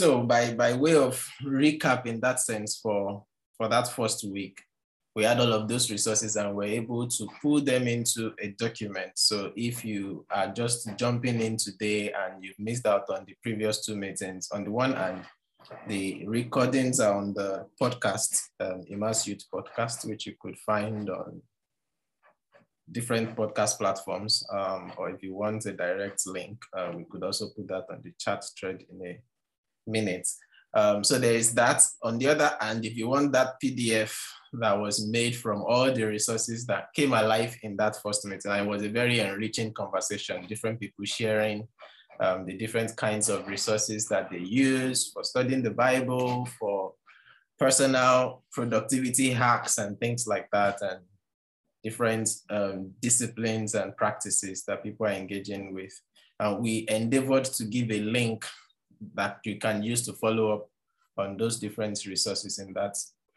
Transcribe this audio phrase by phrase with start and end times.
[0.00, 3.22] So by, by way of recap in that sense for,
[3.58, 4.58] for that first week,
[5.14, 9.10] we had all of those resources and we're able to pull them into a document.
[9.16, 13.84] So if you are just jumping in today and you've missed out on the previous
[13.84, 15.26] two meetings, on the one hand,
[15.86, 21.42] the recordings are on the podcast, um, Youth Podcast, which you could find on
[22.90, 24.46] different podcast platforms.
[24.50, 28.00] Um, or if you want a direct link, uh, we could also put that on
[28.02, 29.20] the chat thread in a
[29.86, 30.28] minute.
[30.72, 31.82] Um, so there is that.
[32.02, 34.16] On the other hand, if you want that PDF
[34.54, 38.66] that was made from all the resources that came alive in that first meeting, it
[38.66, 41.66] was a very enriching conversation, different people sharing
[42.20, 46.92] um, the different kinds of resources that they use for studying the Bible, for
[47.58, 51.00] personal productivity hacks and things like that, and
[51.82, 55.92] different um, disciplines and practices that people are engaging with.
[56.38, 58.44] And we endeavored to give a link
[59.14, 60.70] that you can use to follow up
[61.16, 62.96] on those different resources in that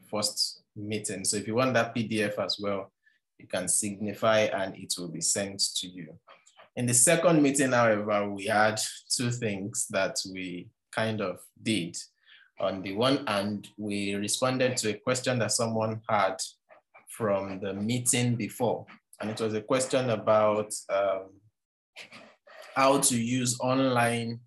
[0.09, 1.23] first meeting.
[1.25, 2.91] So if you want that PDF as well,
[3.37, 6.17] you can signify and it will be sent to you.
[6.75, 11.97] In the second meeting, however, we had two things that we kind of did.
[12.59, 16.37] On the one hand, we responded to a question that someone had
[17.09, 18.85] from the meeting before.
[19.21, 21.29] And it was a question about um,
[22.75, 24.39] how to use online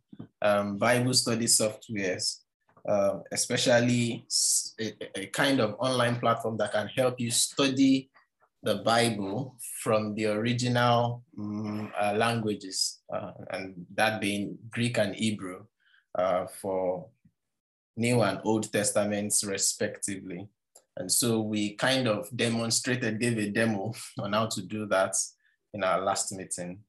[0.43, 2.41] um, Bible study softwares,
[2.89, 4.27] uh, especially
[4.81, 8.11] a, a, kind of online platform that can help you study
[8.63, 15.65] the Bible from the original um, uh, languages, uh, and that being Greek and Hebrew
[16.17, 17.09] uh, for
[17.97, 20.49] New and Old Testaments, respectively.
[20.97, 25.15] And so we kind of demonstrated, gave a demo on how to do that
[25.75, 26.81] in our last meeting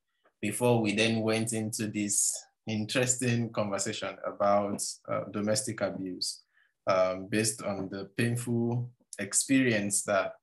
[0.41, 2.33] before we then went into this
[2.67, 6.43] interesting conversation about uh, domestic abuse
[6.87, 8.89] um, based on the painful
[9.19, 10.33] experience that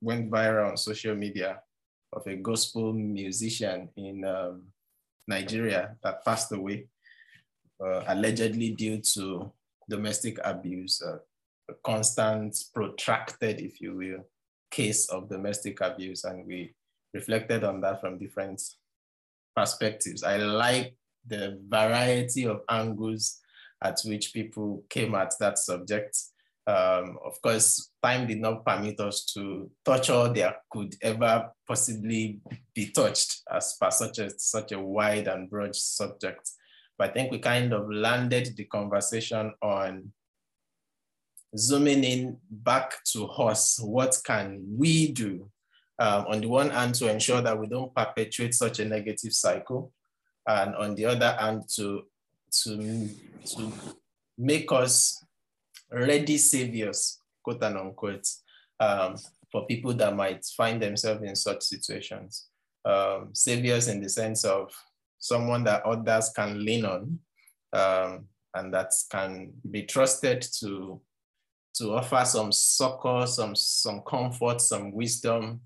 [0.00, 1.60] went viral on social media
[2.12, 4.62] of a gospel musician in um,
[5.26, 6.86] Nigeria that passed away,
[7.84, 9.52] uh, allegedly due to
[9.88, 11.18] domestic abuse, uh,
[11.70, 14.24] a constant, protracted, if you will,
[14.70, 16.24] case of domestic abuse.
[16.24, 16.74] And we
[17.12, 18.62] reflected on that from different
[19.54, 20.22] perspectives.
[20.22, 20.94] I like
[21.28, 23.40] the variety of angles
[23.82, 26.16] at which people came at that subject.
[26.66, 32.40] Um, of course, time did not permit us to touch all there could ever possibly
[32.74, 36.50] be touched as per such a, such a wide and broad subject.
[36.98, 40.12] But I think we kind of landed the conversation on
[41.56, 43.78] zooming in back to us.
[43.80, 45.50] What can we do
[45.98, 49.92] um, on the one hand to ensure that we don't perpetuate such a negative cycle,
[50.48, 52.02] and on the other hand to
[52.50, 53.08] to
[53.44, 53.72] to
[54.38, 55.22] make us
[55.92, 58.26] ready saviors, quote and unquote,
[58.80, 59.16] um,
[59.52, 62.46] for people that might find themselves in such situations.
[62.84, 64.72] Um, saviors in the sense of
[65.18, 67.18] someone that others can lean on
[67.72, 71.00] um, and that can be trusted to
[71.74, 75.60] to offer some succor, some some comfort, some wisdom,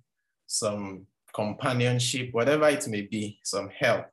[0.47, 4.07] some companionship, whatever it may be, some help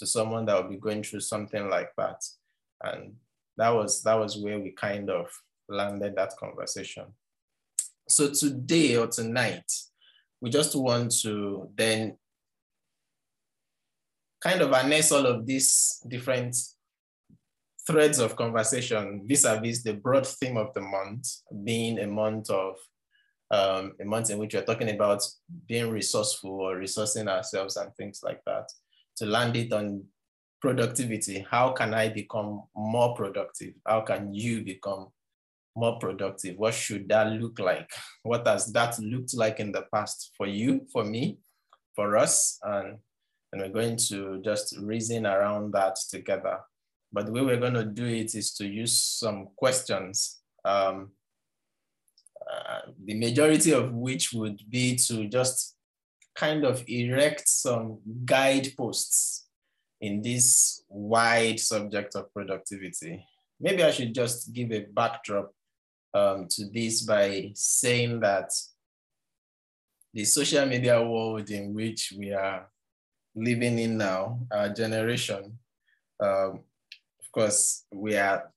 [0.00, 2.24] to someone that would be going through something like that.
[2.82, 3.14] And
[3.56, 5.26] that was that was where we kind of
[5.68, 7.04] landed that conversation.
[8.08, 9.70] So today or tonight,
[10.40, 12.16] we just want to then
[14.40, 16.56] kind of harness all of these different
[17.86, 21.26] threads of conversation vis-a-vis the broad theme of the month
[21.64, 22.76] being a month of
[23.50, 25.22] um, a month in which we're talking about
[25.66, 28.70] being resourceful or resourcing ourselves and things like that
[29.16, 30.04] to land it on
[30.60, 31.46] productivity.
[31.50, 33.74] How can I become more productive?
[33.86, 35.08] How can you become
[35.76, 36.56] more productive?
[36.58, 37.90] What should that look like?
[38.22, 41.38] What has that looked like in the past for you, for me,
[41.94, 42.58] for us?
[42.62, 42.98] And,
[43.52, 46.58] and we're going to just reason around that together.
[47.12, 51.10] But the way we're going to do it is to use some questions, um,
[52.50, 55.76] uh, the majority of which would be to just
[56.34, 59.46] kind of erect some guideposts
[60.00, 63.24] in this wide subject of productivity.
[63.60, 65.52] Maybe I should just give a backdrop
[66.14, 68.50] um, to this by saying that
[70.12, 72.68] the social media world in which we are
[73.34, 75.58] living in now, our generation,
[76.20, 76.60] um,
[77.20, 78.50] of course, we are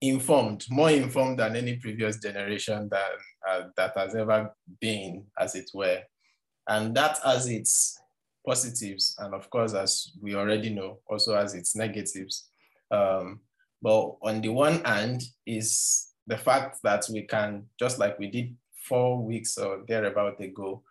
[0.00, 3.10] informed, more informed than any previous generation that,
[3.48, 6.00] uh, that has ever been, as it were.
[6.68, 7.98] And that has its
[8.46, 12.48] positives, and of course, as we already know, also has its negatives.
[12.90, 13.40] Um,
[13.80, 18.56] But on the one hand is the fact that we can, just like we did
[18.88, 20.82] four weeks or thereabout ago,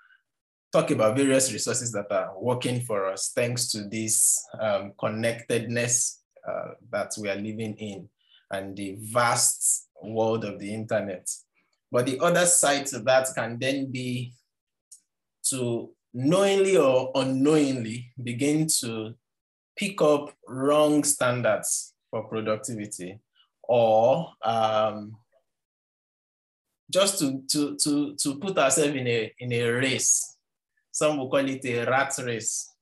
[0.72, 6.76] talk about various resources that are working for us thanks to this um, connectedness uh,
[6.92, 8.10] that we are living in
[8.52, 11.28] and the vast world of the internet.
[11.92, 14.34] But the other side to that can then be
[15.50, 19.14] to knowingly or unknowingly begin to
[19.76, 23.20] pick up wrong standards for productivity
[23.64, 25.16] or um,
[26.92, 30.38] just to, to, to, to put ourselves in a, in a race.
[30.92, 32.74] Some will call it a rat race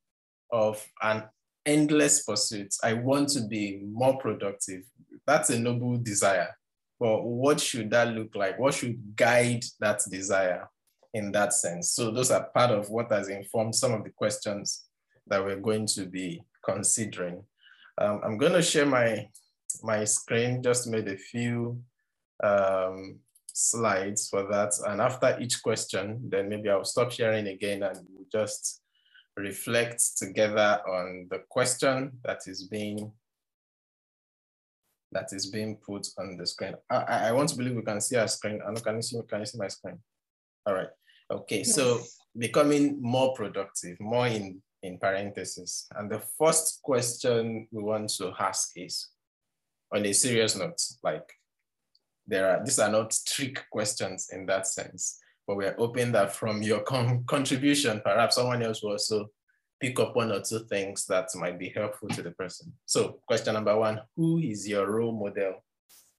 [0.52, 1.24] of an
[1.66, 2.74] endless pursuit.
[2.84, 4.84] I want to be more productive.
[5.26, 6.56] That's a noble desire.
[7.00, 8.58] But what should that look like?
[8.58, 10.70] What should guide that desire
[11.16, 11.92] in that sense?
[11.92, 14.84] So those are part of what has informed some of the questions
[15.28, 17.42] that we're going to be considering.
[17.98, 19.28] Um, I'm going to share my,
[19.82, 21.82] my screen, just made a few
[22.44, 24.74] um, slides for that.
[24.86, 28.82] And after each question, then maybe I'll stop sharing again and we'll just
[29.38, 33.12] reflect together on the question that is being
[35.12, 36.74] that is being put on the screen.
[36.90, 38.60] I, I want to believe we can see our screen.
[38.66, 39.98] And can you see, can you see my screen?
[40.66, 40.90] All right.
[41.32, 41.74] Okay, yes.
[41.74, 42.02] so
[42.38, 45.88] becoming more productive, more in, in parentheses.
[45.96, 49.10] And the first question we want to ask is,
[49.94, 51.32] on a serious note, like
[52.28, 56.62] there are, these are not trick questions in that sense, but we're hoping that from
[56.62, 59.28] your con contribution, perhaps someone else will also
[59.80, 62.74] pick up one or two things that might be helpful to the person.
[62.86, 65.64] So question number one, who is your role model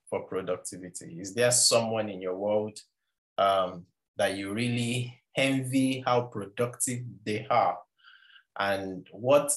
[0.08, 1.18] for productivity?
[1.20, 2.78] Is there someone in your world
[3.38, 7.78] um, that you really envy how productive they are?
[8.58, 9.52] And what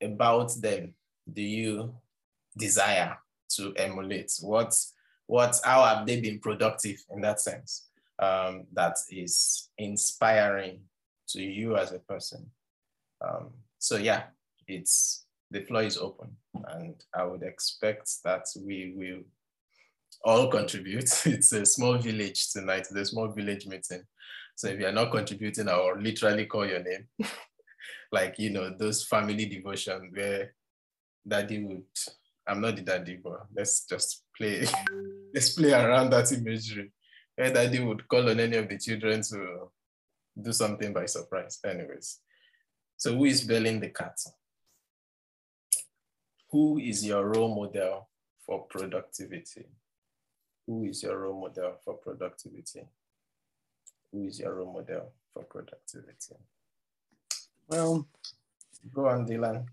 [0.00, 0.94] about them
[1.32, 1.94] do you
[2.56, 3.18] desire
[3.56, 4.32] to emulate?
[4.40, 4.74] What,
[5.26, 7.88] what, how have they been productive in that sense?
[8.18, 10.82] Um, that is inspiring
[11.28, 12.50] to you as a person.
[13.20, 14.24] Um, so yeah,
[14.68, 16.36] it's the floor is open,
[16.68, 19.22] and I would expect that we will
[20.24, 21.10] all contribute.
[21.26, 22.86] It's a small village tonight.
[22.90, 24.02] It's a small village meeting.
[24.54, 27.08] So if you're not contributing, I'll literally call your name.
[28.12, 30.54] like, you know, those family devotion where
[31.26, 31.84] daddy would,
[32.46, 34.66] I'm not the daddy, but let's just play,
[35.34, 36.92] let's play around that imagery.
[37.34, 39.70] Where daddy would call on any of the children to
[40.40, 41.58] do something by surprise.
[41.64, 42.20] Anyways,
[42.96, 44.18] so who is belling the cat?
[46.50, 48.08] Who is your role model
[48.44, 49.66] for productivity?
[50.66, 52.82] Who is your role model for productivity?
[54.12, 56.36] Who is your role model for productivity?
[57.68, 58.06] Well,
[58.94, 59.66] go on, Dylan.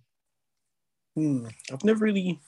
[1.15, 2.39] Hmm, I've never really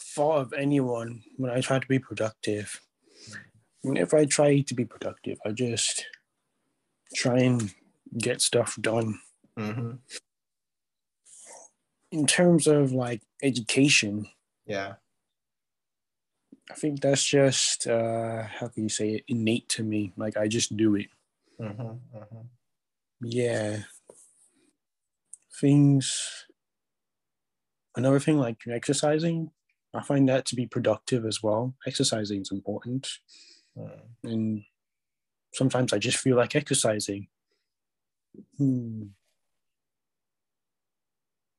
[0.00, 2.80] thought of anyone when I try to be productive.
[3.82, 6.04] Whenever I try to be productive, I just
[7.14, 7.72] try and
[8.18, 9.20] get stuff done.
[9.58, 9.92] Mm-hmm.
[12.12, 14.26] In terms of like education,
[14.66, 14.94] yeah,
[16.70, 20.12] I think that's just uh, how can you say it innate to me.
[20.16, 21.06] Like I just do it.
[21.60, 21.82] Mm-hmm.
[21.82, 22.46] Mm-hmm.
[23.22, 23.78] Yeah.
[25.60, 26.46] Things.
[27.94, 29.50] Another thing like exercising,
[29.94, 31.74] I find that to be productive as well.
[31.86, 33.08] Exercising is important,
[33.78, 33.90] mm.
[34.22, 34.62] and
[35.54, 37.28] sometimes I just feel like exercising.
[38.58, 39.04] Hmm.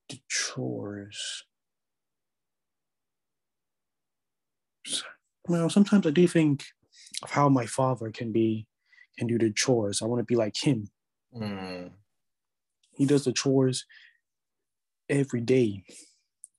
[0.09, 1.45] The chores.
[5.47, 6.65] Well, sometimes I do think
[7.23, 8.67] of how my father can be,
[9.17, 10.01] can do the chores.
[10.01, 10.89] I want to be like him.
[11.35, 11.91] Mm.
[12.95, 13.85] He does the chores
[15.09, 15.83] every day,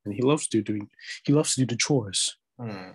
[0.04, 0.88] and he loves to do.
[1.24, 2.36] He loves to do the chores.
[2.60, 2.94] Mm.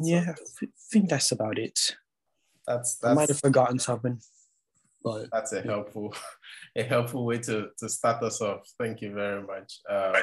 [0.00, 1.96] Yeah, I think that's about it.
[2.66, 4.20] That's, that's I might have forgotten something.
[5.02, 6.14] But that's a helpful,
[6.76, 8.62] a helpful way to to start us off.
[8.78, 9.80] Thank you very much.
[9.88, 10.14] Um,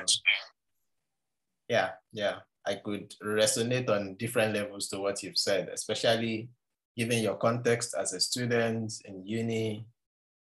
[1.68, 6.50] yeah, yeah, I could resonate on different levels to what you've said, especially
[6.96, 9.86] given your context as a student in uni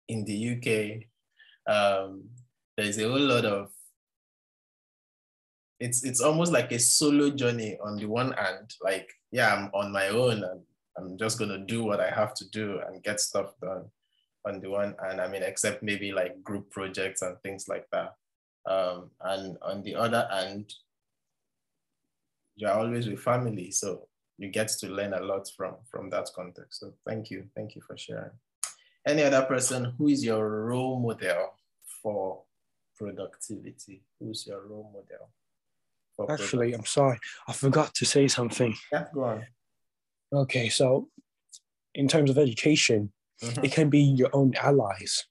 [0.07, 1.03] in the UK.
[1.71, 2.29] Um,
[2.77, 3.69] there's a whole lot of
[5.79, 9.91] it's it's almost like a solo journey on the one hand like yeah i'm on
[9.91, 10.61] my own and
[10.97, 13.85] I'm just gonna do what I have to do and get stuff done
[14.45, 18.13] on the one and I mean except maybe like group projects and things like that.
[18.65, 20.73] Um, and on the other hand,
[22.55, 26.79] you're always with family, so you get to learn a lot from from that context.
[26.79, 28.31] So thank you, thank you for sharing.
[29.05, 31.53] Any other person who is your role model
[32.01, 32.43] for
[32.97, 34.03] productivity?
[34.19, 35.29] Who's your role model?
[36.29, 38.75] Actually, I'm sorry, I forgot to say something.
[38.91, 39.45] Yeah, go on.
[40.33, 41.09] Okay, so
[41.93, 43.65] in terms of education, mm-hmm.
[43.65, 45.25] it can be your own allies.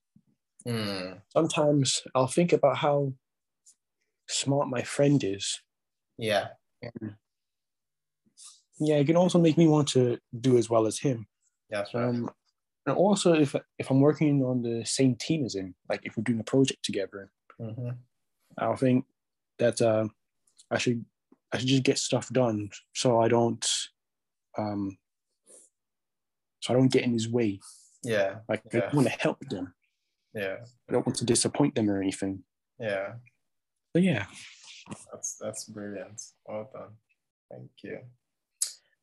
[0.67, 1.21] Mm.
[1.33, 3.13] Sometimes I'll think about how
[4.29, 5.61] smart my friend is.
[6.19, 6.49] Yeah.
[8.79, 11.27] yeah, it can also make me want to do as well as him.
[11.71, 12.05] That's right.
[12.05, 12.31] Um,
[12.87, 16.23] and also, if if I'm working on the same team as him, like if we're
[16.23, 17.91] doing a project together, mm-hmm.
[18.59, 19.05] I think
[19.59, 20.07] that uh,
[20.71, 21.05] I should
[21.53, 23.67] I should just get stuff done so I don't
[24.59, 24.97] um
[26.61, 27.61] so I don't get in his way.
[28.07, 28.37] Yeah.
[28.49, 28.89] Like yeah.
[28.93, 29.75] I want to help them.
[30.35, 30.57] Yeah.
[30.89, 32.43] I don't want to disappoint them or anything.
[32.79, 33.15] Yeah.
[33.93, 34.27] But yeah.
[35.13, 36.21] That's that's brilliant.
[36.47, 36.95] Well done.
[37.51, 37.99] Thank you.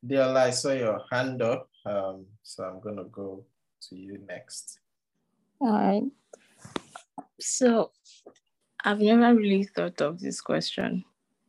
[0.06, 1.70] Dear I saw your hand up.
[1.86, 3.46] Um, so I'm gonna go
[3.90, 4.80] to you next.
[5.60, 6.04] All right.
[7.40, 7.92] So
[8.84, 11.04] I've never really thought of this question.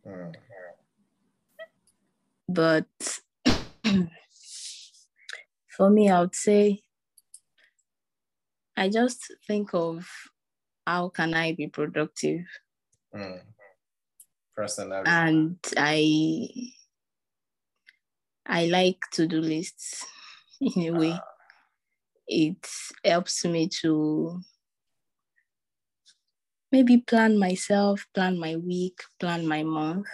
[0.06, 0.34] Mm.
[2.48, 2.86] But
[5.76, 6.83] for me, I would say
[8.76, 10.06] I just think of
[10.86, 12.44] how can I be productive?
[13.14, 13.40] Mm.
[14.56, 15.02] Personally.
[15.06, 16.48] And I
[18.46, 20.04] I like to-do lists
[20.60, 21.12] in a way.
[21.12, 21.20] Uh.
[22.26, 22.66] It
[23.04, 24.40] helps me to
[26.72, 30.06] maybe plan myself, plan my week, plan my month.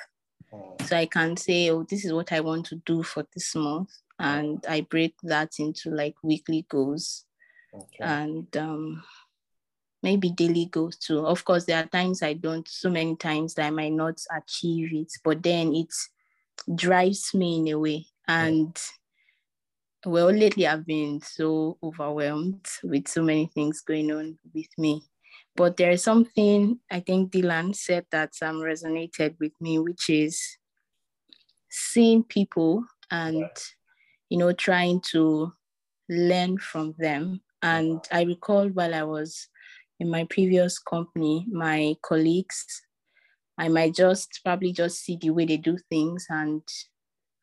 [0.53, 0.77] Oh.
[0.85, 3.91] So I can say, oh, this is what I want to do for this month.
[4.19, 7.25] And I break that into like weekly goals
[7.75, 7.99] okay.
[8.01, 9.03] and um,
[10.03, 11.27] maybe daily goals too.
[11.27, 14.93] Of course, there are times I don't, so many times that I might not achieve
[14.93, 15.93] it, but then it
[16.75, 18.07] drives me in a way.
[18.29, 18.77] And
[20.07, 25.03] well, lately I've been so overwhelmed with so many things going on with me.
[25.57, 30.41] But there is something I think Dylan said that um, resonated with me, which is
[31.69, 33.51] seeing people and,
[34.29, 35.53] you know, trying to
[36.09, 37.43] learn from them.
[37.63, 39.49] And I recall while I was
[39.99, 42.83] in my previous company, my colleagues,
[43.59, 46.63] I might just probably just see the way they do things and,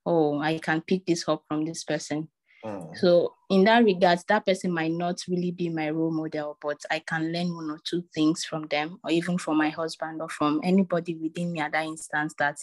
[0.05, 2.29] oh, I can pick this up from this person.
[2.65, 2.97] Mm.
[2.97, 6.99] So in that regard, that person might not really be my role model, but I
[6.99, 10.59] can learn one or two things from them, or even from my husband or from
[10.63, 12.57] anybody within me at that instance that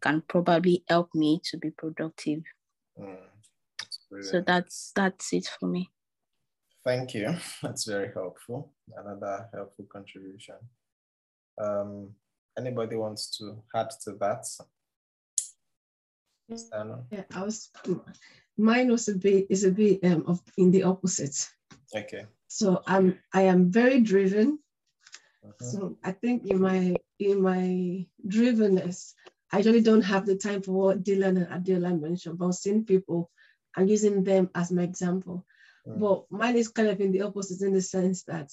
[0.00, 2.42] can probably help me to be productive.
[2.98, 3.18] Mm.
[4.10, 5.90] That's so that's that's it for me.
[6.84, 7.34] Thank you.
[7.62, 8.72] That's very helpful.
[8.94, 10.56] Another helpful contribution.
[11.58, 12.10] Um,
[12.58, 14.44] anybody wants to add to that?
[17.10, 17.70] Yeah, I was
[18.58, 21.48] mine was a bit is a bit um, of in the opposite.
[21.96, 22.26] Okay.
[22.48, 24.58] So I'm I am very driven.
[25.42, 25.64] Uh-huh.
[25.64, 29.14] So I think in my in my drivenness,
[29.52, 33.30] I really don't have the time for what Dylan and Adela mentioned about seeing people
[33.76, 35.46] and using them as my example.
[35.86, 35.96] Uh-huh.
[35.98, 38.50] But mine is kind of in the opposite in the sense that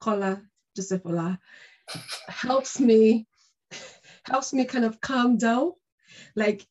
[0.00, 0.42] Kola
[0.76, 1.38] Joseph Ola
[2.28, 3.26] helps me
[4.24, 5.72] helps me kind of calm down.
[6.36, 6.66] Like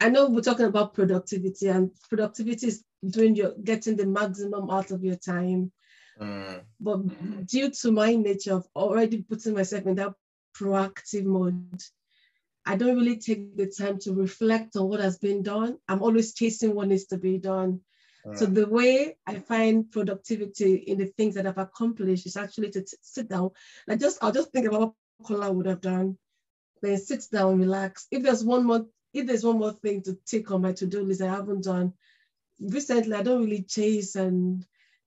[0.00, 4.90] I know we're talking about productivity, and productivity is doing your getting the maximum out
[4.90, 5.72] of your time.
[6.20, 6.62] Mm.
[6.80, 10.14] But due to my nature of already putting myself in that
[10.56, 11.82] proactive mode,
[12.66, 15.78] I don't really take the time to reflect on what has been done.
[15.88, 17.80] I'm always chasing what needs to be done.
[18.34, 22.82] So the way I find productivity in the things that I've accomplished is actually to
[22.82, 23.50] t- sit down.
[23.86, 24.92] Like just I'll just think about what
[25.24, 26.18] Kola would have done,
[26.82, 28.06] then sit down, relax.
[28.10, 31.22] If there's one more if there's one more thing to tick on my to-do list
[31.22, 31.94] I haven't done,
[32.60, 34.64] recently I don't really chase and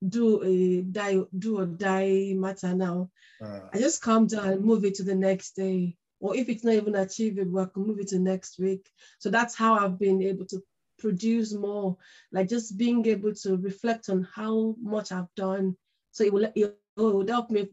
[0.08, 3.12] do a die, do or die matter now.
[3.44, 5.98] Uh, I just calm down move it to the next day.
[6.20, 8.88] Or if it's not even achievable, I can move it to next week.
[9.20, 10.62] So that's how I've been able to
[11.02, 11.98] produce more,
[12.32, 15.76] like just being able to reflect on how much I've done.
[16.12, 17.70] So it will, it will help me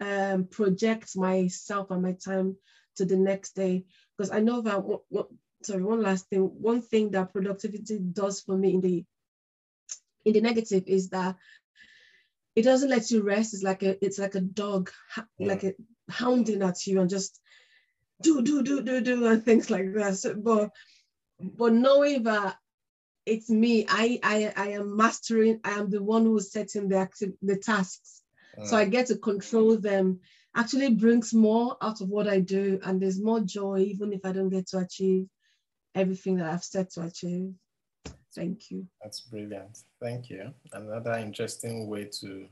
[0.00, 2.56] um, project myself and my time
[2.96, 3.84] to the next day
[4.16, 5.28] because I know that what, what,
[5.62, 9.04] sorry one last thing one thing that productivity does for me in the
[10.24, 11.36] in the negative is that
[12.56, 14.90] it doesn't let you rest it's like a it's like a dog
[15.38, 15.48] yeah.
[15.48, 15.74] like a
[16.08, 17.40] hounding at you and just
[18.22, 20.70] do do do do do and things like that so, but
[21.40, 22.56] but knowing that
[23.26, 27.32] it's me I, I i am mastering i am the one who's setting the active
[27.42, 28.22] the tasks
[28.64, 30.20] so i get to control them
[30.54, 34.32] actually brings more out of what I do, and there's more joy, even if I
[34.32, 35.26] don't get to achieve
[35.94, 37.52] everything that I've set to achieve.
[38.34, 38.86] Thank you.
[39.02, 39.78] That's brilliant.
[40.00, 40.52] Thank you.
[40.72, 42.46] Another interesting way to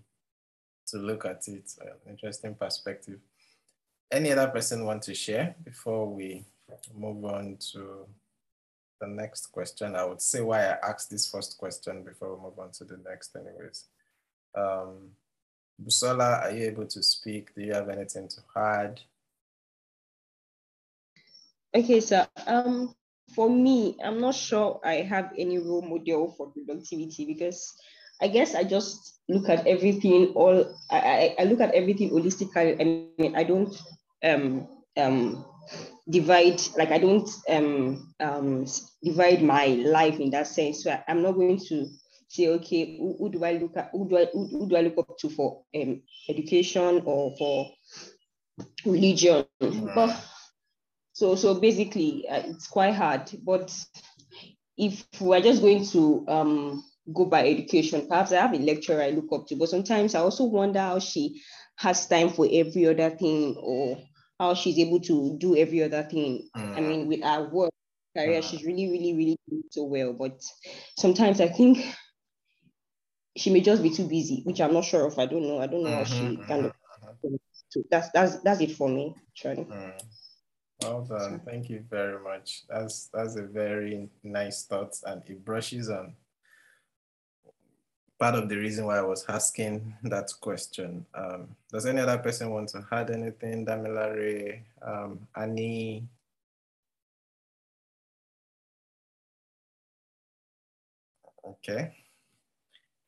[0.89, 1.71] to look at it.
[1.81, 3.21] Uh, interesting perspective.
[4.11, 6.45] Any other person want to share before we
[6.95, 8.07] move on to
[9.01, 9.97] the next question?
[9.97, 12.99] I would say why I asked this first question before we move on to the
[13.09, 13.85] next anyways.
[14.57, 15.11] Um,
[15.83, 17.55] Busola, are you able to speak?
[17.55, 19.01] Do you have anything to add?
[21.75, 22.95] Okay, so um,
[23.35, 27.75] for me, I'm not sure I have any role model for productivity because
[28.21, 32.81] I guess I just look at everything all I, I, look at everything holistically.
[32.81, 33.77] I mean, I don't
[34.25, 35.45] um um
[36.09, 38.67] divide like I don't um um
[39.03, 40.85] divide my life in that sense.
[40.85, 41.87] So I, am not going to
[42.29, 44.83] say, okay, who, who, do I look at who do I who, who do I
[44.83, 47.71] look up to for um education or for
[48.85, 49.45] religion?
[49.61, 50.19] But
[51.13, 53.31] so so basically uh, it's quite hard.
[53.45, 53.75] But
[54.77, 58.07] if we're just going to um go by education.
[58.07, 60.99] Perhaps I have a lecturer I look up to, but sometimes I also wonder how
[60.99, 61.41] she
[61.77, 63.99] has time for every other thing or
[64.39, 66.49] how she's able to do every other thing.
[66.57, 66.77] Mm.
[66.77, 67.71] I mean, with her work
[68.17, 68.45] career, mm.
[68.51, 70.13] she's really, really, really doing so well.
[70.13, 70.41] But
[70.97, 71.85] sometimes I think
[73.37, 75.19] she may just be too busy, which I'm not sure of.
[75.19, 75.61] I don't know.
[75.61, 76.73] I don't know mm-hmm, how she mm-hmm, kind of.
[77.25, 77.35] Mm-hmm.
[77.71, 79.65] So that's that's that's it for me, Charlie.
[79.65, 80.01] Mm.
[80.83, 81.41] Well done.
[81.45, 82.63] Thank you very much.
[82.69, 86.15] That's that's a very nice thought, and it brushes on
[88.19, 91.07] part of the reason why I was asking that question.
[91.15, 93.65] Um, does any other person want to add anything?
[93.65, 96.09] Damilare, um, Annie?
[101.45, 101.95] Okay,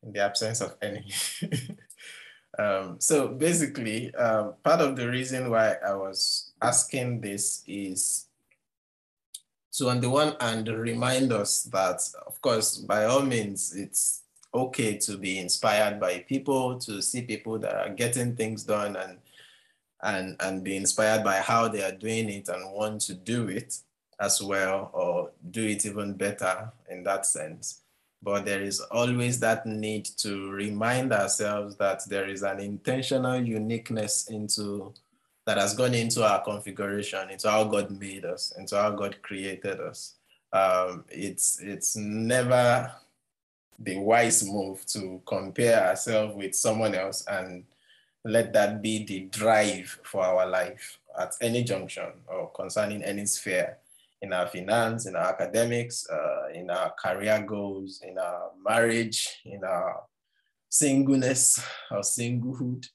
[0.03, 1.05] in the absence of any.
[2.59, 8.27] um, so basically, uh, part of the reason why I was asking this is
[9.73, 14.97] to on the one hand remind us that, of course, by all means, it's okay
[14.99, 19.19] to be inspired by people, to see people that are getting things done and
[20.03, 23.79] and and be inspired by how they are doing it and want to do it
[24.19, 27.83] as well or do it even better in that sense.
[28.23, 34.29] But there is always that need to remind ourselves that there is an intentional uniqueness
[34.29, 34.93] into
[35.47, 39.81] that has gone into our configuration, into how God made us, into how God created
[39.81, 40.15] us.
[40.53, 42.93] Um, it's it's never
[43.81, 47.65] the wise move to compare ourselves with someone else and
[48.25, 53.79] let that be the drive for our life at any junction or concerning any sphere
[54.23, 59.65] in our finance, in our academics, uh, in our career goals, in our marriage, in
[59.65, 60.03] our
[60.69, 62.87] singleness or singlehood,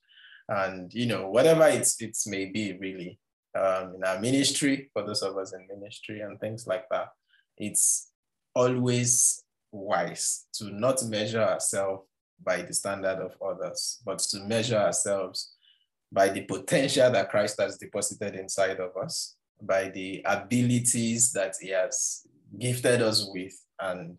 [0.47, 3.17] and you know whatever it's it may be really
[3.55, 7.09] um, in our ministry for those of us in ministry and things like that.
[7.57, 8.11] It's
[8.53, 9.44] always
[9.75, 12.03] wise to not measure ourselves
[12.43, 15.53] by the standard of others, but to measure ourselves
[16.11, 21.69] by the potential that Christ has deposited inside of us, by the abilities that He
[21.69, 22.21] has
[22.59, 23.53] gifted us with.
[23.79, 24.17] And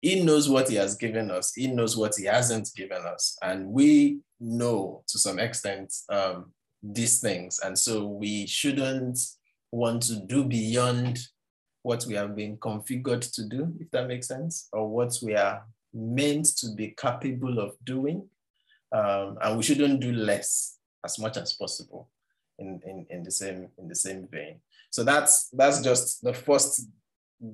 [0.00, 3.36] He knows what He has given us, He knows what He hasn't given us.
[3.42, 7.60] And we know to some extent um, these things.
[7.60, 9.18] And so we shouldn't
[9.70, 11.18] want to do beyond
[11.82, 15.64] what we have been configured to do, if that makes sense, or what we are
[15.92, 18.28] meant to be capable of doing.
[18.92, 22.08] Um, and we shouldn't do less as much as possible
[22.58, 24.60] in, in, in, the same, in the same vein.
[24.90, 26.88] So that's, that's just the first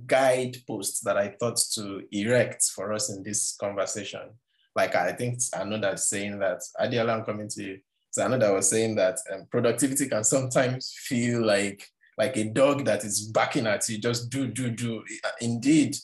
[0.07, 4.31] guidepost that I thought to erect for us in this conversation.
[4.75, 7.79] Like I think another saying that Adeola, I'm coming to you.
[8.11, 11.85] So another was saying that um, productivity can sometimes feel like
[12.19, 15.03] like a dog that is barking at you, just do, do, do.
[15.41, 15.97] Indeed.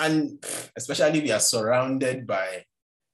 [0.00, 0.44] And
[0.76, 2.64] especially we are surrounded by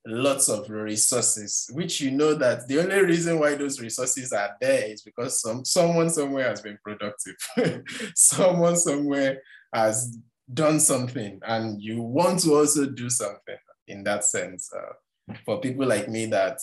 [0.06, 4.90] lots of resources, which you know that the only reason why those resources are there
[4.90, 7.36] is because some someone somewhere has been productive.
[8.14, 9.40] someone somewhere
[9.72, 10.16] has
[10.52, 13.56] done something, and you want to also do something
[13.88, 14.70] in that sense.
[14.72, 16.58] Uh, for people like me that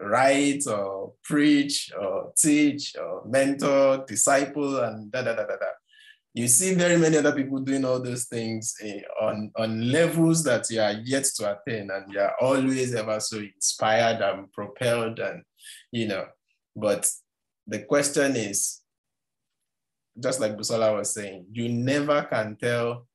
[0.00, 5.66] write or preach or teach or mentor, disciple, and da da da da da.
[6.34, 10.68] You see very many other people doing all those things eh, on, on levels that
[10.68, 15.42] you are yet to attain, and you are always ever so inspired and propelled, and
[15.92, 16.26] you know.
[16.74, 17.10] But
[17.66, 18.82] the question is,
[20.22, 23.06] just like Busola was saying, you never can tell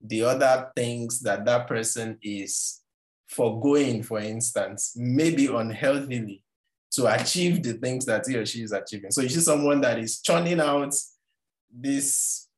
[0.00, 2.79] the other things that that person is
[3.30, 6.42] foregoing, for instance, maybe unhealthily
[6.92, 9.12] to achieve the things that he or she is achieving.
[9.12, 10.92] So you see someone that is churning out
[11.72, 12.48] this,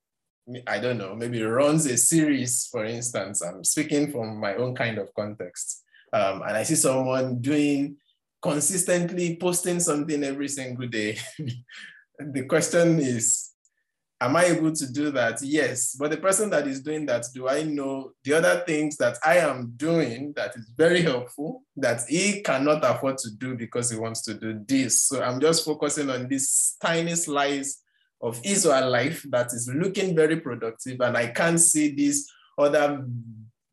[0.66, 3.42] I don't know, maybe runs a series, for instance.
[3.42, 5.84] I'm speaking from my own kind of context.
[6.12, 7.96] Um, and I see someone doing
[8.40, 11.18] consistently posting something every single day.
[12.18, 13.51] the question is,
[14.22, 15.42] am I able to do that?
[15.42, 15.96] Yes.
[15.98, 19.38] But the person that is doing that, do I know the other things that I
[19.38, 24.22] am doing that is very helpful that he cannot afford to do because he wants
[24.22, 25.02] to do this?
[25.02, 27.82] So I'm just focusing on this tiny slice
[28.20, 31.00] of his life that is looking very productive.
[31.00, 33.04] And I can't see these other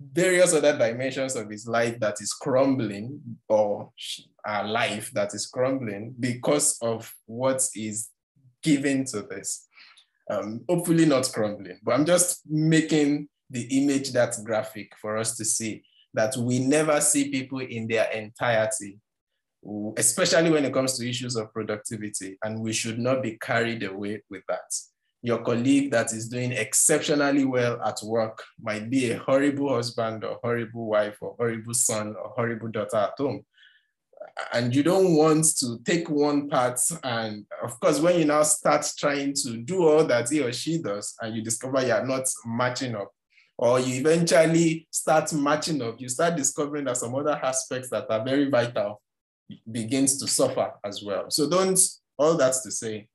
[0.02, 3.92] various other dimensions of his life that is crumbling or
[4.46, 8.10] our life that is crumbling because of what is
[8.64, 9.68] given to this.
[10.30, 15.46] Um, hopefully not crumbling, but I'm just making the image that graphic for us to
[15.46, 15.82] see
[16.14, 19.00] that we never see people in their entirety,
[19.98, 24.22] especially when it comes to issues of productivity, and we should not be carried away
[24.30, 24.72] with that.
[25.22, 30.40] Your colleague that is doing exceptionally well at work might be a horrible husband or
[30.44, 33.44] horrible wife or horrible son or horrible daughter at home
[34.54, 38.86] and you don't want to take one part and of course when you now start
[38.98, 42.96] trying to do all that he or she does and you discover you're not matching
[42.96, 43.12] up
[43.58, 48.24] or you eventually start matching up you start discovering that some other aspects that are
[48.24, 49.02] very vital
[49.72, 51.30] begins to suffer as well.
[51.30, 51.80] So don't
[52.18, 53.08] all that's to say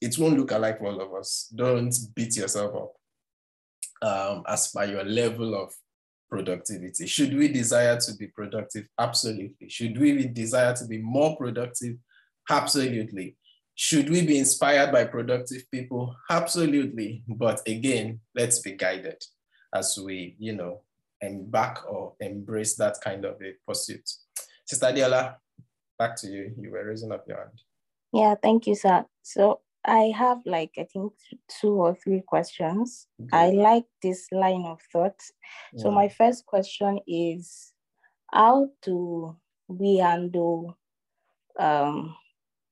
[0.00, 1.52] it won't look alike for all of us.
[1.54, 5.72] Don't beat yourself up um, as by your level of
[6.32, 7.06] productivity.
[7.06, 8.86] Should we desire to be productive?
[8.98, 9.68] Absolutely.
[9.68, 11.96] Should we desire to be more productive?
[12.48, 13.36] Absolutely.
[13.74, 16.16] Should we be inspired by productive people?
[16.30, 17.22] Absolutely.
[17.28, 19.22] But again, let's be guided
[19.74, 20.80] as we, you know,
[21.20, 24.08] embark or embrace that kind of a pursuit.
[24.64, 25.34] Sister Diola,
[25.98, 26.54] back to you.
[26.58, 27.60] You were raising up your hand.
[28.10, 29.04] Yeah, thank you, sir.
[29.22, 31.12] So I have like I think
[31.60, 33.08] two or three questions.
[33.20, 33.36] Okay.
[33.36, 35.20] I like this line of thought.
[35.72, 35.82] Yeah.
[35.82, 37.72] So my first question is
[38.32, 39.36] how do
[39.68, 40.78] we handle
[41.58, 42.14] um,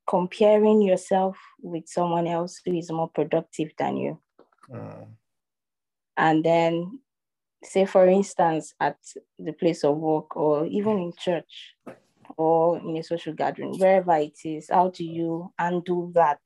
[0.07, 4.19] comparing yourself with someone else who is more productive than you?
[4.73, 5.05] Uh.
[6.17, 7.01] And then
[7.63, 8.97] say for instance at
[9.39, 11.75] the place of work or even in church
[12.37, 16.41] or in a social gathering, wherever it is, how do you undo that?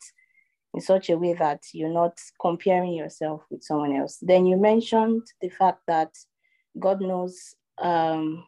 [0.75, 4.19] In such a way that you're not comparing yourself with someone else.
[4.21, 6.11] Then you mentioned the fact that
[6.79, 8.45] God knows um,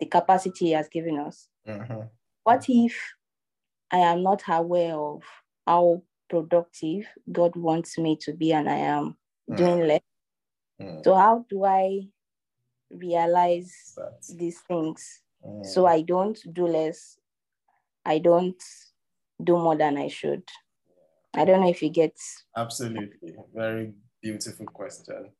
[0.00, 1.46] the capacity He has given us.
[1.66, 2.00] Mm-hmm.
[2.42, 3.00] What if
[3.92, 5.22] I am not aware of
[5.66, 9.16] how productive God wants me to be and I am
[9.48, 9.56] mm.
[9.56, 10.00] doing less?
[10.80, 11.04] Mm.
[11.04, 12.08] So, how do I
[12.90, 14.34] realize That's...
[14.34, 15.64] these things mm.
[15.64, 17.18] so I don't do less?
[18.04, 18.60] I don't
[19.42, 20.42] do more than I should.
[21.34, 22.16] I don't know if you get.
[22.56, 25.30] Absolutely, very beautiful question.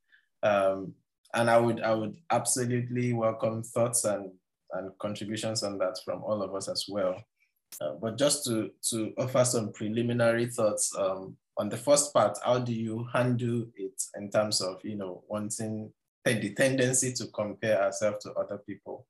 [0.43, 0.95] Um,
[1.35, 4.31] and I would I would absolutely welcome thoughts and
[4.73, 7.23] and contributions on that from all of us as well.
[7.81, 12.59] Uh, but just to to offer some preliminary thoughts um, on the first part, how
[12.59, 15.93] do you handle it in terms of you know wanting
[16.25, 19.07] the tendency to compare ourselves to other people?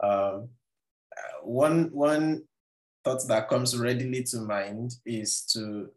[0.00, 0.48] Um,
[1.42, 2.44] one one
[3.04, 5.90] thought that comes readily to mind is to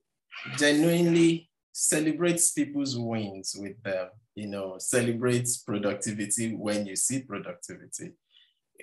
[0.57, 8.11] genuinely celebrates people's wins with them, you know, celebrates productivity when you see productivity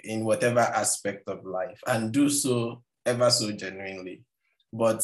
[0.05, 4.23] in whatever aspect of life and do so ever so genuinely.
[4.73, 5.03] But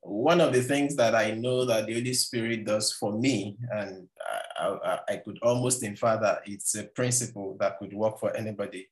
[0.00, 4.08] one of the things that I know that the Holy Spirit does for me, and
[4.58, 8.88] I, I, I could almost infer that it's a principle that could work for anybody,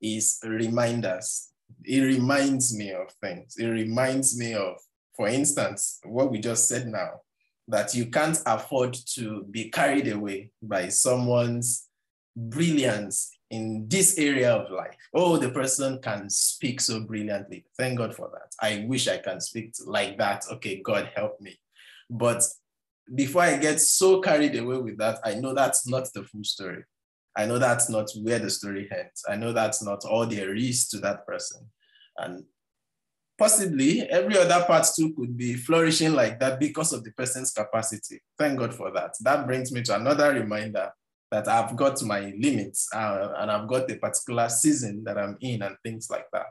[0.00, 1.50] is reminders.
[1.84, 3.56] It reminds me of things.
[3.58, 4.76] It reminds me of
[5.18, 7.20] for instance, what we just said now,
[7.66, 11.88] that you can't afford to be carried away by someone's
[12.36, 14.94] brilliance in this area of life.
[15.12, 17.66] Oh, the person can speak so brilliantly.
[17.76, 18.54] Thank God for that.
[18.62, 20.44] I wish I can speak like that.
[20.52, 21.58] Okay, God help me.
[22.08, 22.44] But
[23.12, 26.84] before I get so carried away with that, I know that's not the full story.
[27.36, 29.24] I know that's not where the story ends.
[29.28, 31.66] I know that's not all there is to that person.
[32.18, 32.44] And
[33.38, 38.20] possibly every other part too could be flourishing like that because of the person's capacity.
[38.36, 39.14] Thank God for that.
[39.20, 40.90] That brings me to another reminder
[41.30, 45.62] that I've got my limits uh, and I've got a particular season that I'm in
[45.62, 46.46] and things like that.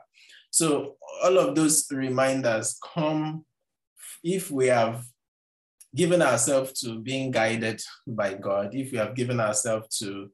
[0.50, 3.44] So all of those reminders come
[4.24, 5.04] if we have
[5.94, 10.30] given ourselves to being guided by God, if we have given ourselves to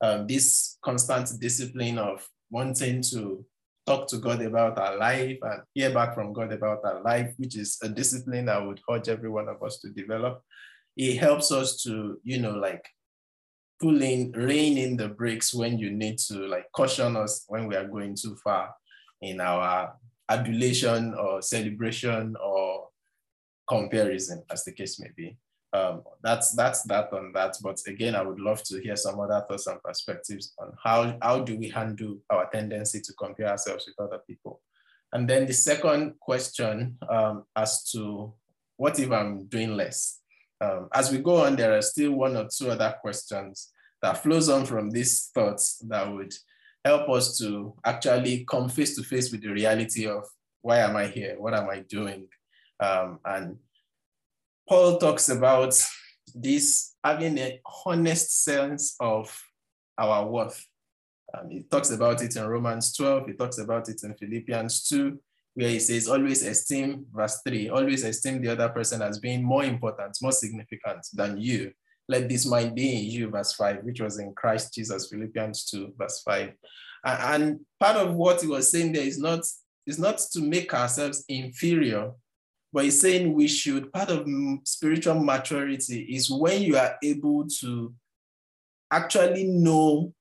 [0.00, 3.44] um, this constant discipline of wanting to
[3.88, 7.56] talk to God about our life and hear back from God about our life, which
[7.56, 10.42] is a discipline I would urge every one of us to develop.
[10.96, 12.84] It helps us to, you know, like
[13.80, 17.76] pull in, rein in the brakes when you need to, like caution us when we
[17.76, 18.74] are going too far
[19.22, 19.94] in our
[20.28, 22.88] adulation or celebration or
[23.66, 25.34] comparison, as the case may be.
[25.72, 27.56] Um, that's that's that on that.
[27.62, 31.40] But again, I would love to hear some other thoughts and perspectives on how how
[31.40, 34.60] do we handle our tendency to compare ourselves with other people.
[35.12, 38.32] And then the second question um, as to
[38.76, 40.20] what if I'm doing less?
[40.60, 43.70] Um, as we go on, there are still one or two other questions
[44.02, 46.32] that flows on from these thoughts that would
[46.84, 50.24] help us to actually come face to face with the reality of
[50.62, 51.36] why am I here?
[51.38, 52.28] What am I doing?
[52.80, 53.56] Um, and
[54.68, 55.74] Paul talks about
[56.34, 59.34] this having a honest sense of
[59.96, 60.62] our worth.
[61.32, 65.18] Um, he talks about it in Romans 12, he talks about it in Philippians 2,
[65.54, 69.64] where he says, always esteem, verse 3, always esteem the other person as being more
[69.64, 71.72] important, more significant than you.
[72.06, 75.94] Let this mind be in you, verse 5, which was in Christ Jesus, Philippians 2,
[75.98, 76.52] verse 5.
[77.04, 79.40] And part of what he was saying there is not,
[79.86, 82.12] is not to make ourselves inferior,
[82.72, 84.28] but he's saying we should, part of
[84.64, 87.94] spiritual maturity is when you are able to
[88.90, 90.12] actually know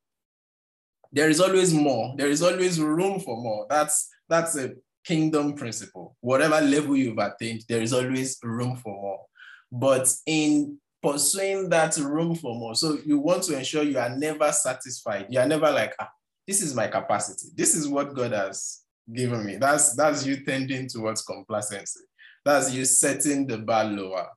[1.11, 3.65] there is always more, there is always room for more.
[3.69, 4.73] That's that's a
[5.05, 6.15] kingdom principle.
[6.19, 9.25] Whatever level you've attained, there is always room for more.
[9.71, 14.51] But in pursuing that room for more, so you want to ensure you are never
[14.51, 15.27] satisfied.
[15.29, 16.09] You are never like, ah,
[16.45, 17.47] this is my capacity.
[17.55, 18.81] This is what God has
[19.13, 19.57] given me.
[19.57, 22.01] That's that's you tending towards complacency.
[22.47, 24.29] That's you setting the bar lower.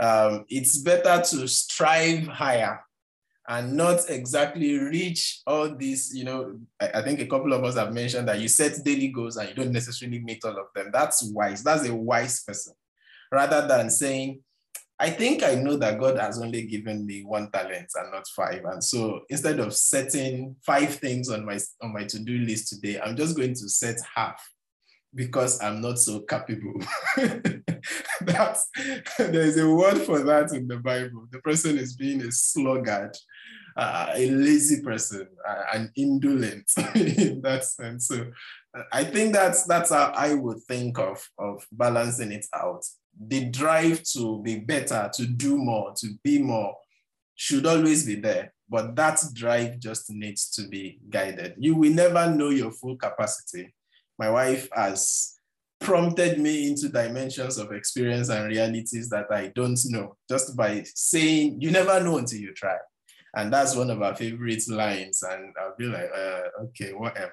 [0.00, 2.80] Um, it's better to strive higher
[3.48, 7.76] and not exactly reach all these, you know, I, I, think a couple of us
[7.76, 10.90] have mentioned that you set daily goals and you don't necessarily meet all of them.
[10.90, 11.62] That's wise.
[11.62, 12.72] That's a wise person.
[13.30, 14.40] Rather than saying,
[14.98, 18.64] I think I know that God has only given me one talent and not five.
[18.64, 23.16] And so instead of setting five things on my on my to-do list today, I'm
[23.16, 24.40] just going to set half
[25.14, 26.80] because I'm not so capable.
[28.20, 28.68] That's
[29.18, 31.26] there's a word for that in the Bible.
[31.30, 33.16] The person is being a sluggard
[33.76, 38.08] uh, a lazy person, uh, an indolent in that sense.
[38.08, 38.30] So
[38.76, 42.84] uh, I think that's that's how I would think of of balancing it out.
[43.18, 46.74] The drive to be better, to do more, to be more,
[47.34, 48.52] should always be there.
[48.68, 51.54] But that drive just needs to be guided.
[51.58, 53.74] You will never know your full capacity.
[54.20, 55.34] My wife has
[55.80, 61.62] prompted me into dimensions of experience and realities that I don't know just by saying,
[61.62, 62.76] you never know until you try.
[63.34, 65.22] And that's one of our favorite lines.
[65.22, 67.32] And I'll be like, uh, okay, whatever.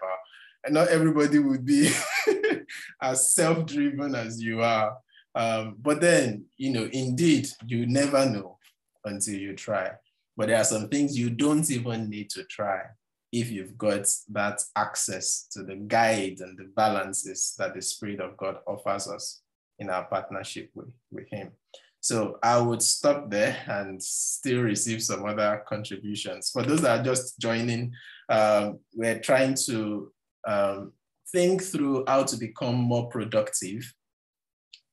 [0.63, 1.91] And not everybody would be
[3.02, 4.95] as self-driven as you are.
[5.36, 8.60] Um, but then, you know, indeed, you never know
[9.04, 9.91] until you try.
[10.38, 12.84] But there are some things you don't even need to try
[13.31, 18.37] if you've got that access to the guide and the balances that the Spirit of
[18.37, 19.41] God offers us
[19.79, 21.51] in our partnership with, with Him.
[21.99, 26.51] So I would stop there and still receive some other contributions.
[26.51, 27.93] For those that are just joining,
[28.29, 30.11] um, we're trying to
[30.47, 30.93] um,
[31.31, 33.93] think through how to become more productive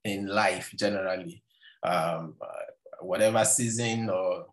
[0.04, 1.42] in life generally,
[1.84, 4.46] um, uh, whatever season or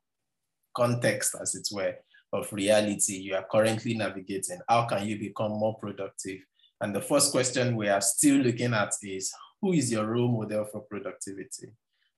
[0.76, 1.96] context, as it were,
[2.34, 4.60] of reality you are currently navigating.
[4.68, 6.40] How can you become more productive?
[6.80, 10.66] And the first question we are still looking at is who is your role model
[10.66, 11.74] for productivity?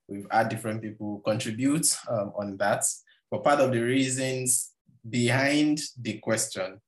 [0.08, 2.86] We've had different people contribute um, on that.
[3.30, 4.72] But part of the reasons
[5.10, 6.80] behind the question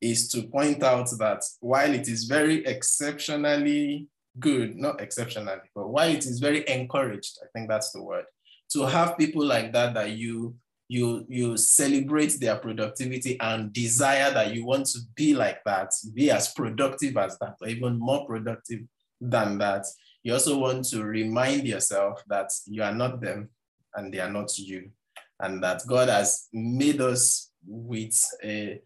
[0.00, 6.08] is to point out that while it is very exceptionally good, not exceptionally, but while
[6.08, 8.24] it is very encouraged, I think that's the word,
[8.72, 10.54] to have people like that that you
[10.90, 16.32] you you celebrate their productivity and desire that you want to be like that, be
[16.32, 18.80] as productive as that, or even more productive
[19.20, 19.86] than that.
[20.24, 23.50] You also want to remind yourself that you are not them
[23.94, 24.90] and they are not you.
[25.38, 28.80] And that God has made us with a,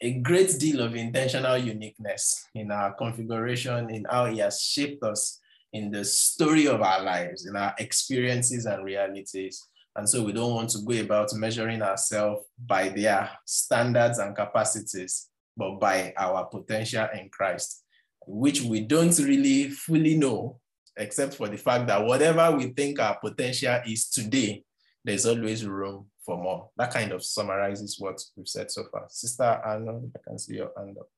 [0.00, 5.38] a great deal of intentional uniqueness in our configuration, in how He has shaped us
[5.72, 9.68] in the story of our lives, in our experiences and realities.
[9.96, 15.28] And so we don't want to go about measuring ourselves by their standards and capacities,
[15.56, 17.82] but by our potential in Christ
[18.28, 20.60] which we don't really fully know,
[20.96, 24.62] except for the fact that whatever we think our potential is today,
[25.04, 26.68] there's always room for more.
[26.76, 29.06] That kind of summarizes what we've said so far.
[29.08, 31.08] Sister Anna, I can see your hand up.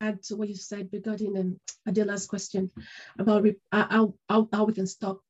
[0.00, 2.70] Add to what you said regarding um, Adeola's question
[3.18, 5.20] about how, how, how we can stop,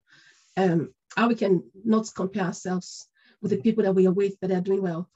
[0.57, 3.09] um, how we can not compare ourselves
[3.41, 5.09] with the people that we are with that are doing well.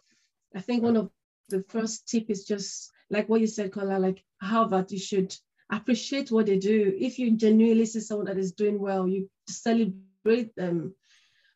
[0.54, 1.10] I think one of
[1.48, 5.34] the first tip is just like what you said, Kola, like how about you should
[5.70, 6.94] appreciate what they do.
[6.98, 10.94] If you genuinely see someone that is doing well, you celebrate them,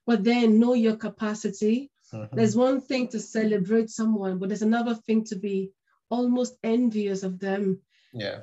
[0.07, 1.90] but then know your capacity.
[2.12, 2.37] Mm-hmm.
[2.37, 5.70] There's one thing to celebrate someone, but there's another thing to be
[6.11, 7.80] almost envious of them.
[8.14, 8.40] Yeah.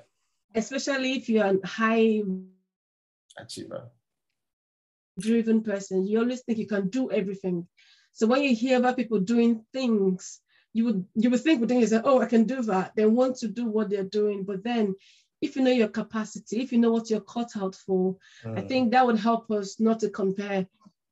[0.53, 2.21] Especially if you're a high
[3.37, 3.89] achiever
[5.19, 7.67] driven person, you always think you can do everything.
[8.13, 10.39] So when you hear about people doing things,
[10.73, 12.93] you would you would think within yourself, oh, I can do that.
[12.95, 14.95] They want to do what they're doing, but then
[15.41, 18.57] if you know your capacity, if you know what you're cut out for, mm.
[18.57, 20.67] I think that would help us not to compare.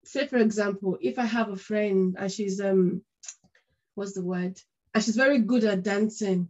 [0.06, 3.02] Say, for example, if I have a friend and she's um,
[3.96, 4.60] what's the word?
[4.94, 6.50] And she's very good at dancing.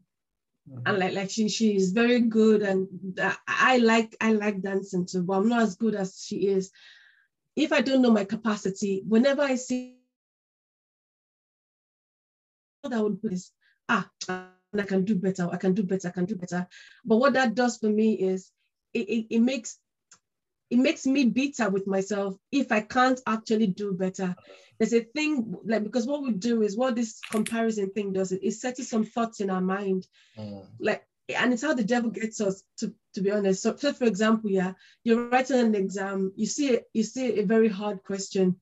[0.86, 2.88] And like like she she's very good, and
[3.47, 6.71] I like I like dancing too, but I'm not as good as she is.
[7.55, 9.97] If I don't know my capacity, whenever I see
[12.84, 13.51] that would put this
[13.89, 16.67] ah I can do better, I can do better, I can do better.
[17.03, 18.51] But what that does for me is
[18.93, 19.79] it, it, it makes
[20.69, 24.36] it makes me bitter with myself if I can't actually do better.
[24.77, 28.41] There's a thing like because what we do is what this comparison thing does it,
[28.43, 30.08] it sets some thoughts in our mind.
[30.38, 30.65] Mm.
[30.79, 31.03] Like
[31.36, 33.62] and it's how the devil gets us to, to be honest.
[33.62, 37.67] So, so for example, yeah, you're writing an exam, you see you see a very
[37.67, 38.55] hard question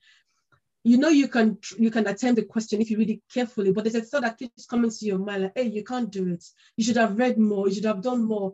[0.88, 3.84] you know you can you can attempt the question if you read it carefully, but
[3.84, 6.45] there's a thought that keeps coming to your mind like, hey, you can't do it.
[6.78, 7.67] You should have read more.
[7.67, 8.54] You should have done more.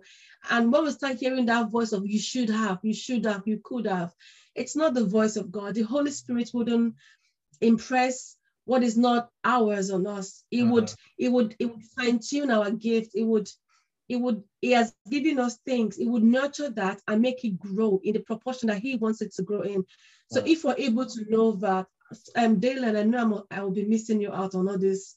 [0.50, 3.62] And when we start hearing that voice of you should have, you should have, you
[3.64, 4.14] could have,
[4.56, 5.76] it's not the voice of God.
[5.76, 6.96] The Holy Spirit wouldn't
[7.62, 10.44] impress what is not ours on us.
[10.50, 10.72] It uh-huh.
[10.74, 13.12] would it would it would fine tune our gift.
[13.14, 13.48] It would
[14.10, 18.02] it would he has given us things it would nurture that and make it grow
[18.04, 19.86] in the proportion that he wants it to grow in
[20.30, 20.50] so uh-huh.
[20.50, 21.88] if we're able to know that
[22.36, 25.16] um, Dalen, I know I'm, I will be missing you out on all this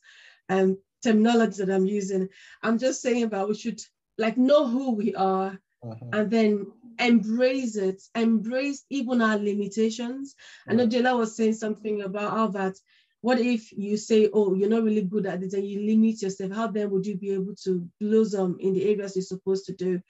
[0.49, 2.29] um, terminology that I'm using.
[2.63, 3.81] I'm just saying about we should
[4.19, 6.07] like know who we are uh-huh.
[6.13, 6.67] and then
[6.99, 10.35] embrace it, embrace even our limitations.
[10.69, 12.75] I know Jela was saying something about how that
[13.21, 16.53] what if you say, oh, you're not really good at it and you limit yourself?
[16.53, 20.01] How then would you be able to blossom in the areas you're supposed to do?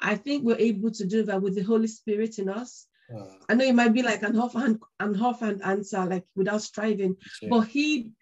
[0.00, 2.86] I think we're able to do that with the Holy Spirit in us.
[3.14, 7.16] Uh, I know it might be like an offhand, an offhand answer, like without striving,
[7.48, 8.12] but he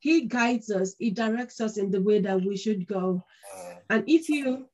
[0.00, 3.22] he guides us, he directs us in the way that we should go.
[3.54, 4.66] Uh, and if you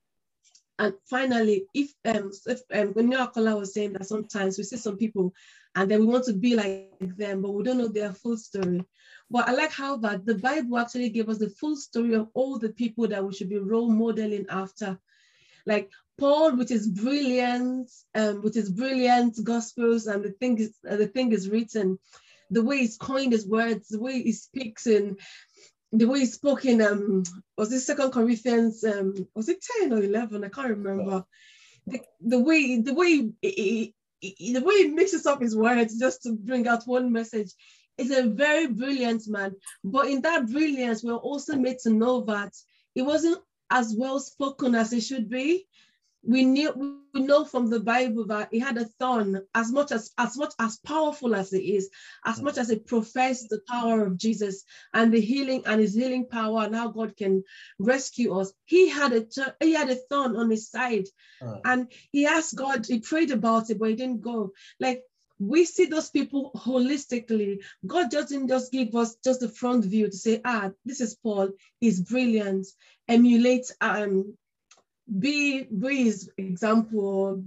[0.79, 5.33] and finally, if um if um Akola was saying that sometimes we see some people
[5.75, 8.85] and then we want to be like them, but we don't know their full story.
[9.31, 12.59] But I like how that the Bible actually gave us the full story of all
[12.59, 14.99] the people that we should be role modeling after.
[15.65, 20.97] Like Paul, with his brilliant, um, with his brilliant gospels, and the thing is, uh,
[20.97, 21.99] the thing is written,
[22.51, 25.19] the way he's coined his words, the way he speaks, and
[25.93, 27.23] the way he spoke in um,
[27.57, 30.45] was it Second Corinthians, um, was it ten or eleven?
[30.45, 31.25] I can't remember.
[31.87, 36.23] The, the way, the way, he, he, the way he mixes up his words just
[36.23, 37.53] to bring out one message
[37.99, 39.55] is a very brilliant man.
[39.85, 42.53] But in that brilliance, we're also made to know that
[42.95, 43.39] it wasn't
[43.71, 45.67] as well spoken as it should be
[46.27, 50.11] we knew we know from the Bible that he had a thorn as much as
[50.19, 51.89] as much as powerful as it is,
[52.25, 56.27] as much as it professed the power of Jesus and the healing and his healing
[56.27, 57.45] power and how God can
[57.79, 58.53] rescue us.
[58.65, 59.27] He had a
[59.61, 61.07] he had a thorn on his side,
[61.41, 61.59] uh.
[61.65, 62.87] and he asked God.
[62.87, 64.53] He prayed about it, but he didn't go.
[64.81, 65.03] Like
[65.39, 67.59] we see those people holistically.
[67.87, 71.51] God doesn't just give us just the front view to say, ah, this is Paul,
[71.79, 72.67] he's brilliant.
[73.07, 74.37] Emulate um,
[75.19, 77.43] be be his example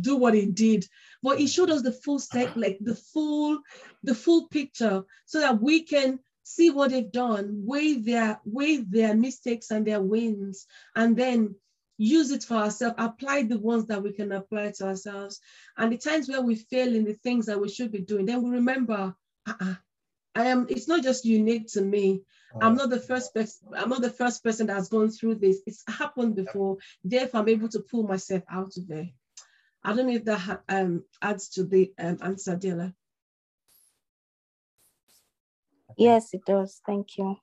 [0.00, 0.86] do what he did.
[1.22, 3.58] But he showed us the full set like the full
[4.02, 9.14] the full picture so that we can see what they've done weigh their weigh their
[9.14, 10.66] mistakes and their wins
[10.96, 11.54] and then
[11.98, 15.40] use it for ourselves apply the ones that we can apply to ourselves.
[15.76, 18.42] And the times where we fail in the things that we should be doing then
[18.42, 19.14] we remember
[19.46, 19.74] uh-uh,
[20.34, 22.22] i am it's not just unique to me
[22.60, 23.68] I'm not the first person.
[23.76, 25.60] I'm not the first person that's gone through this.
[25.66, 26.78] It's happened before.
[27.04, 29.08] Therefore, I'm able to pull myself out of there.
[29.84, 32.94] I don't know if that um, adds to the um, answer, Dila.
[35.96, 36.80] Yes, it does.
[36.86, 37.36] Thank you.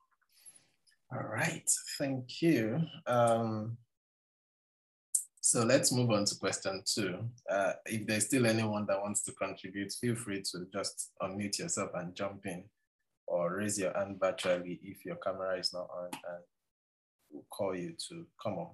[1.11, 2.81] All right, thank you.
[3.07, 3.77] Um,
[5.41, 7.17] so let's move on to question two.
[7.49, 11.91] Uh, if there's still anyone that wants to contribute, feel free to just unmute yourself
[11.95, 12.63] and jump in
[13.29, 16.43] or raise your hand virtually if your camera is not on and
[17.29, 18.69] we'll call you to come on.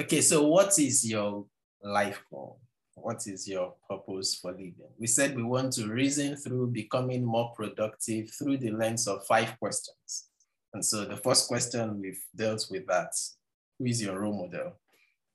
[0.00, 1.44] Okay, so what is your
[1.82, 2.58] life goal?
[2.94, 4.74] What is your purpose for living?
[4.98, 9.58] We said we want to reason through becoming more productive through the lens of five
[9.58, 10.28] questions.
[10.72, 13.12] And so the first question we've dealt with that,
[13.78, 14.80] who is your role model?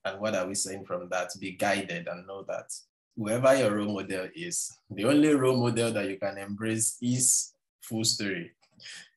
[0.04, 1.30] And what are we saying from that?
[1.40, 2.66] Be guided and know that
[3.16, 8.04] whoever your role model is, the only role model that you can embrace is full
[8.04, 8.52] story,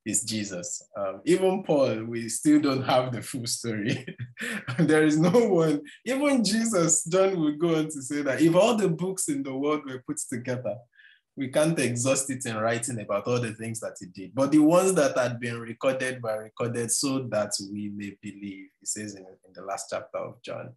[0.05, 0.83] is Jesus.
[0.97, 4.07] Um, even Paul, we still don't have the full story.
[4.79, 8.77] there is no one, even Jesus, John would go on to say that if all
[8.77, 10.77] the books in the world were put together,
[11.37, 14.35] we can't exhaust it in writing about all the things that he did.
[14.35, 18.87] But the ones that had been recorded were recorded so that we may believe, he
[18.87, 20.75] says in, in the last chapter of John.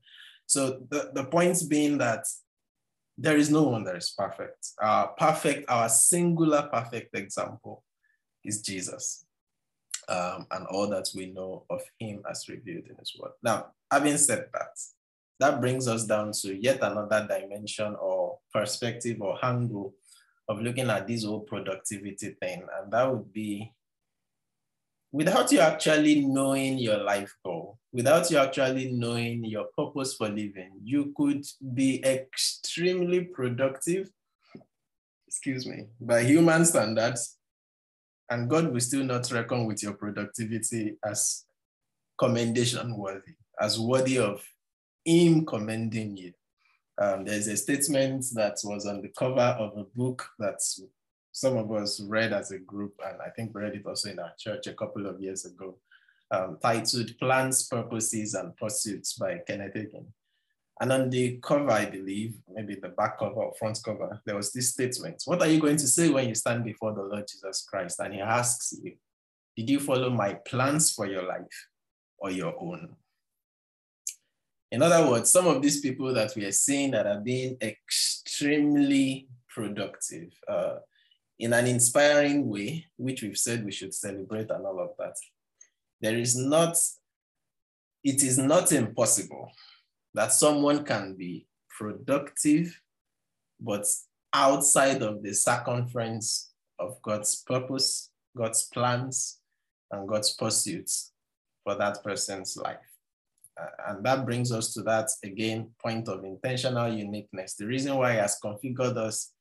[0.47, 2.25] So the, the points being that
[3.17, 4.73] there is no one that is perfect.
[4.79, 7.83] Our perfect, our singular perfect example
[8.43, 9.25] is Jesus
[10.07, 13.31] um, and all that we know of him as revealed in his word.
[13.43, 14.77] Now, having said that,
[15.39, 19.93] that brings us down to yet another dimension or perspective or angle
[20.47, 22.65] of looking at this whole productivity thing.
[22.79, 23.73] And that would be
[25.17, 30.73] without you actually knowing your life goal, without you actually knowing your purpose for living,
[30.83, 31.43] you could
[31.73, 34.11] be extremely productive,
[35.27, 37.39] excuse me, by human standards,
[38.29, 41.45] and God will still not reckon with your productivity as
[42.19, 44.43] commendation worthy, as worthy of
[45.03, 46.33] Him commending you.
[47.01, 50.61] Um, there's a statement that was on the cover of a book that
[51.37, 54.17] some of us read as a group, and I think we read it also in
[54.17, 55.77] our church a couple of years ago,
[56.31, 60.07] um, titled Plans, Purposes, and Pursuits by Kenneth Hagin.
[60.81, 64.51] And on the cover, I believe, maybe the back cover or front cover, there was
[64.51, 67.67] this statement What are you going to say when you stand before the Lord Jesus
[67.69, 67.99] Christ?
[67.99, 68.93] And he asks you,
[69.55, 71.67] Did you follow my plans for your life
[72.17, 72.95] or your own?
[74.71, 79.27] In other words, some of these people that we are seeing that are being extremely
[79.47, 80.77] productive uh,
[81.39, 85.15] in an inspiring way, which we've said we should celebrate and all of that,
[86.01, 86.77] there is not,
[88.03, 89.51] it is not impossible
[90.13, 92.79] that someone can be productive,
[93.59, 93.85] but
[94.33, 99.39] outside of the circumference of God's purpose, God's plans,
[99.91, 101.11] and God's pursuits
[101.63, 102.77] for that person's life.
[103.59, 107.55] Uh, and that brings us to that, again, point of intentional uniqueness.
[107.55, 109.33] The reason why he has configured us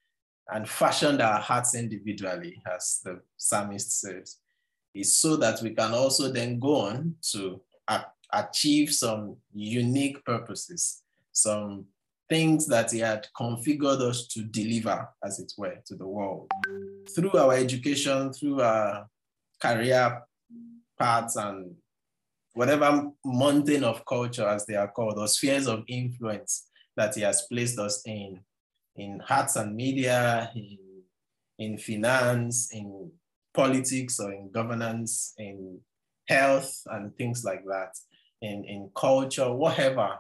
[0.50, 4.38] and fashioned our hearts individually, as the psalmist says,
[4.94, 7.60] is so that we can also then go on to
[8.32, 11.86] achieve some unique purposes, some
[12.28, 16.50] things that he had configured us to deliver, as it were, to the world.
[17.14, 19.08] Through our education, through our
[19.60, 20.22] career
[20.98, 21.74] paths and
[22.54, 27.46] whatever mountain of culture, as they are called, or spheres of influence that he has
[27.50, 28.40] placed us in,
[28.96, 30.78] in arts and media, in,
[31.58, 33.10] in finance, in
[33.54, 35.80] politics or in governance, in
[36.28, 37.94] health and things like that,
[38.42, 40.18] in, in culture, whatever,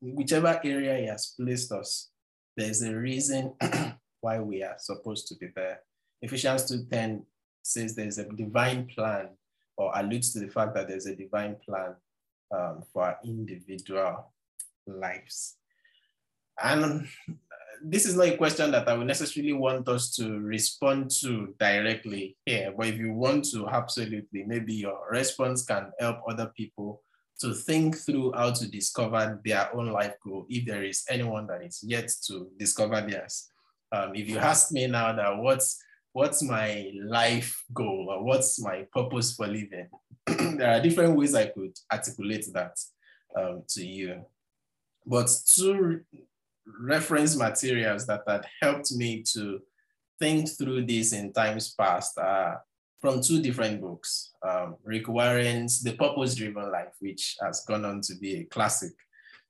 [0.00, 2.10] whichever area he has placed us,
[2.56, 3.54] there's a reason
[4.20, 5.80] why we are supposed to be there.
[6.20, 7.24] Ephesians 2.10
[7.62, 9.28] says there's a divine plan
[9.76, 11.94] or alludes to the fact that there's a divine plan
[12.54, 14.32] um, for our individual
[14.86, 15.56] lives.
[16.62, 17.08] And
[17.84, 22.36] this is not a question that I would necessarily want us to respond to directly
[22.46, 27.02] here, but if you want to, absolutely, maybe your response can help other people
[27.40, 31.62] to think through how to discover their own life goal if there is anyone that
[31.62, 33.48] is yet to discover theirs.
[33.90, 38.86] Um, if you ask me now that what's what's my life goal or what's my
[38.92, 39.88] purpose for living,
[40.26, 42.78] there are different ways I could articulate that
[43.36, 44.24] um, to you.
[45.04, 46.02] But two
[46.66, 49.60] reference materials that had helped me to
[50.18, 52.62] think through this in times past are
[53.00, 54.32] from two different books.
[54.48, 58.92] Um, Rick Warren's The Purpose Driven Life, which has gone on to be a classic.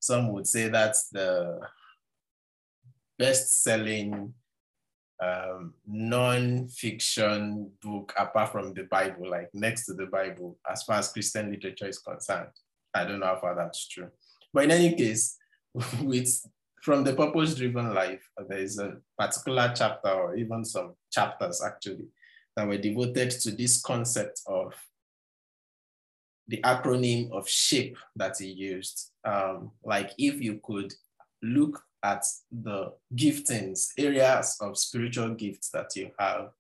[0.01, 1.61] Some would say that's the
[3.19, 4.33] best selling
[5.23, 11.13] um, non-fiction book apart from the Bible, like next to the Bible, as far as
[11.13, 12.49] Christian literature is concerned.
[12.95, 14.09] I don't know how far that's true.
[14.53, 15.37] But in any case,
[16.03, 16.45] with
[16.83, 22.09] from the purpose-driven life, there is a particular chapter or even some chapters actually
[22.57, 24.75] that were devoted to this concept of
[26.49, 29.13] the acronym of SHAPE that he used.
[29.25, 30.93] Um, like if you could
[31.41, 36.51] look at the giftings, areas of spiritual gifts that you have.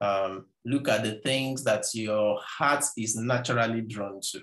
[0.00, 4.40] Um, look at the things that your heart is naturally drawn to.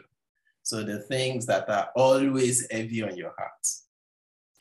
[0.63, 3.67] So the things that are always heavy on your heart,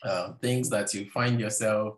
[0.05, 1.95] um, things that you find yourself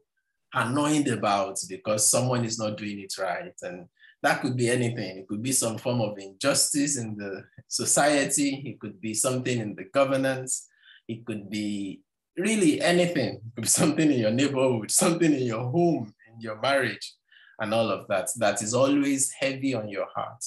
[0.54, 3.88] annoyed about because someone is not doing it right and
[4.24, 5.20] that could be anything.
[5.20, 8.64] It could be some form of injustice in the society.
[8.66, 10.68] It could be something in the governance.
[11.08, 12.02] It could be
[12.36, 13.36] really anything.
[13.36, 17.14] It could be something in your neighborhood, something in your home, in your marriage,
[17.60, 18.30] and all of that.
[18.38, 20.44] That is always heavy on your heart.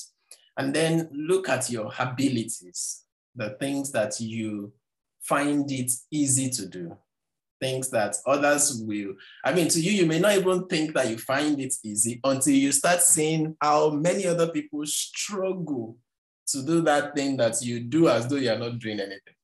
[0.57, 3.05] And then look at your abilities,
[3.37, 4.73] the things that you
[5.23, 6.97] find it easy to do
[7.61, 9.15] things that others will.
[9.45, 12.55] I mean, to you, you may not even think that you find it easy until
[12.55, 15.97] you start seeing how many other people struggle
[16.49, 19.35] to do that thing that you do as though you're not doing anything.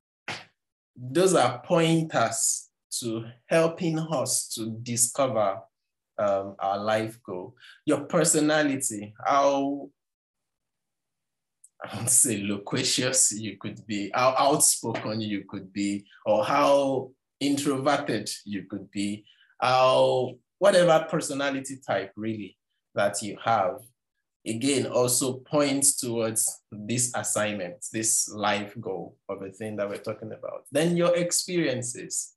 [0.97, 2.69] Those are pointers
[3.01, 5.61] to helping us to discover
[6.19, 7.55] um, our life goal.
[7.85, 9.91] Your personality, how
[11.85, 17.11] I don't say loquacious you could be, how outspoken you could be, or how
[17.41, 19.25] introverted you could be,
[19.61, 20.27] uh,
[20.59, 22.57] whatever personality type really
[22.95, 23.79] that you have,
[24.47, 30.33] again, also points towards this assignment, this life goal of a thing that we're talking
[30.33, 30.65] about.
[30.73, 32.35] Then your experiences,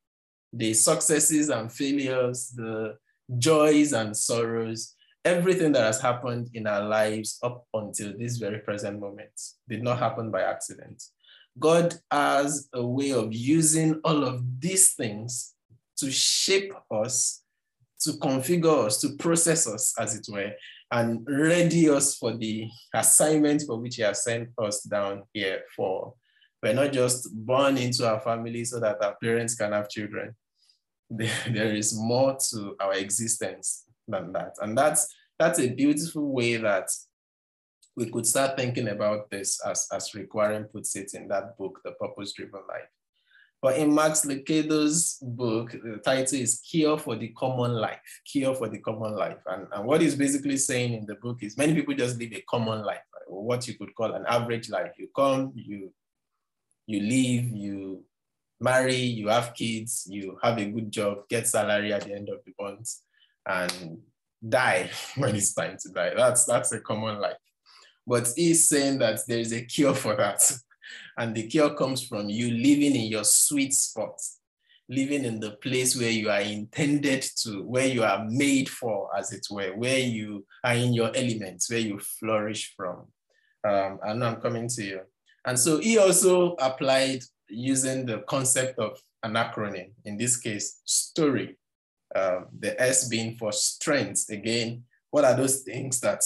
[0.52, 2.98] the successes and failures, the
[3.38, 9.00] joys and sorrows, everything that has happened in our lives up until this very present
[9.00, 11.04] moment did not happen by accident.
[11.60, 15.54] God has a way of using all of these things
[15.98, 17.44] to shape us,
[18.02, 20.52] to configure us, to process us, as it were,
[20.92, 26.14] and ready us for the assignment for which He has sent us down here for.
[26.64, 30.36] We're not just born into our family so that our parents can have children.
[31.10, 34.56] There is more to our existence than that.
[34.62, 35.08] And that's
[35.40, 36.90] that's a beautiful way that
[38.00, 41.92] we could start thinking about this as, as Warren puts it in that book, The
[41.92, 42.88] Purpose Driven Life.
[43.62, 48.70] But in Max Lucado's book, the title is Cure for the Common Life, Cure for
[48.70, 49.40] the Common Life.
[49.48, 52.42] And, and what he's basically saying in the book is many people just live a
[52.50, 53.26] common life, right?
[53.28, 54.94] or what you could call an average life.
[54.98, 55.92] You come, you,
[56.88, 58.06] you live, you
[58.62, 62.40] marry, you have kids, you have a good job, get salary at the end of
[62.46, 62.90] the month,
[63.46, 63.98] and
[64.48, 66.14] die when it's time to die.
[66.16, 67.36] That's, that's a common life.
[68.10, 70.42] But he's saying that there is a cure for that.
[71.16, 74.20] And the cure comes from you living in your sweet spot,
[74.90, 79.32] living in the place where you are intended to, where you are made for, as
[79.32, 83.06] it were, where you are in your elements, where you flourish from.
[83.64, 85.02] Um, and I'm coming to you.
[85.46, 91.60] And so he also applied using the concept of an acronym, in this case, story,
[92.16, 94.26] uh, the S being for strength.
[94.32, 96.24] Again, what are those things that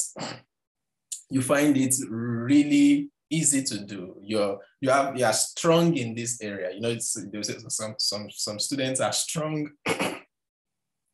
[1.33, 4.15] you find it really easy to do.
[4.21, 6.71] You're you have you are strong in this area.
[6.71, 7.17] You know, it's
[7.69, 9.71] some some some students are strong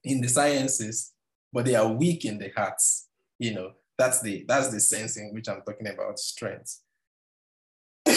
[0.04, 1.14] in the sciences,
[1.54, 3.08] but they are weak in the hearts.
[3.38, 6.82] You know, that's the that's the sense in which I'm talking about strength.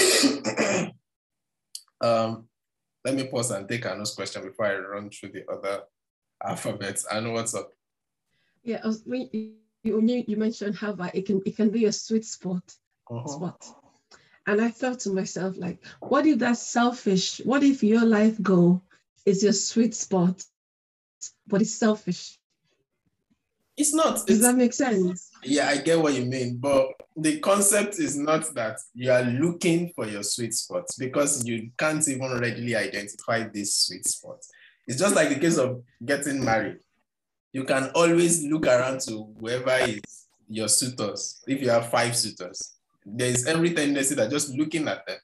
[2.00, 2.48] um,
[3.04, 5.82] let me pause and take another question before I run through the other
[6.42, 7.06] alphabets.
[7.08, 7.70] I know what's up.
[8.64, 9.04] Yeah, I was,
[9.82, 12.62] you, you mentioned how it can it can be a sweet spot
[13.10, 13.26] uh-huh.
[13.26, 13.64] spot.
[14.46, 17.40] And I thought to myself, like, what if that's selfish?
[17.44, 18.82] What if your life goal
[19.24, 20.42] is your sweet spot,
[21.46, 22.38] but it's selfish?
[23.76, 24.26] It's not.
[24.26, 25.30] Does it's, that make sense?
[25.44, 26.58] Yeah, I get what you mean.
[26.58, 31.70] But the concept is not that you are looking for your sweet spot because you
[31.78, 34.38] can't even readily identify this sweet spot.
[34.88, 36.80] It's just like the case of getting married
[37.52, 40.00] you can always look around to whoever is
[40.48, 41.42] your suitors.
[41.46, 42.74] If you have five suitors,
[43.04, 45.18] there's every tendency that just looking at them,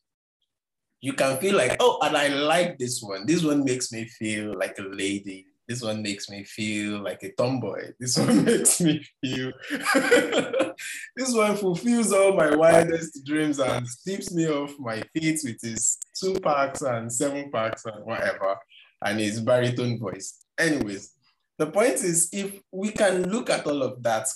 [1.00, 3.24] you can feel like, oh, and I like this one.
[3.24, 5.46] This one makes me feel like a lady.
[5.68, 7.92] This one makes me feel like a tomboy.
[8.00, 9.52] This one makes me feel.
[11.16, 15.98] this one fulfills all my wildest dreams and sweeps me off my feet with his
[16.18, 18.56] two packs and seven packs and whatever,
[19.04, 20.40] and his baritone voice.
[20.58, 21.12] Anyways,
[21.58, 24.28] the point is, if we can look at all of that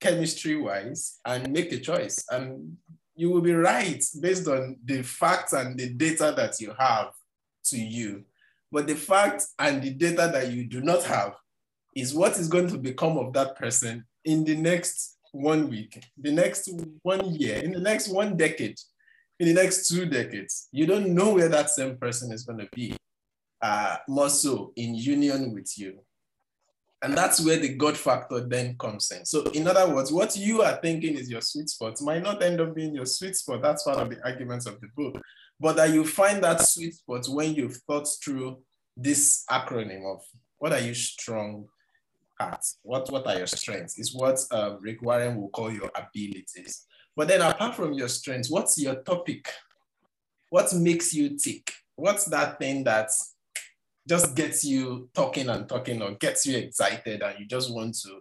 [0.00, 2.76] chemistry wise and make a choice, and
[3.14, 7.12] you will be right based on the facts and the data that you have
[7.64, 8.24] to you.
[8.70, 11.34] But the fact and the data that you do not have
[11.94, 16.32] is what is going to become of that person in the next one week, the
[16.32, 16.68] next
[17.02, 18.78] one year, in the next one decade,
[19.40, 20.68] in the next two decades.
[20.72, 22.96] You don't know where that same person is going to be,
[23.62, 26.00] uh, more so in union with you.
[27.06, 29.24] And that's where the God factor then comes in.
[29.24, 32.60] So, in other words, what you are thinking is your sweet spot might not end
[32.60, 33.62] up being your sweet spot.
[33.62, 35.22] That's one of the arguments of the book.
[35.60, 38.58] But that you find that sweet spot when you've thought through
[38.96, 40.20] this acronym of
[40.58, 41.68] what are you strong
[42.40, 42.64] at?
[42.82, 44.00] What, what are your strengths?
[44.00, 46.86] Is what um, Rick Warren will call your abilities.
[47.14, 49.48] But then apart from your strengths, what's your topic?
[50.50, 51.72] What makes you tick?
[51.94, 53.10] What's that thing that
[54.08, 58.20] just gets you talking and talking or gets you excited and you just want to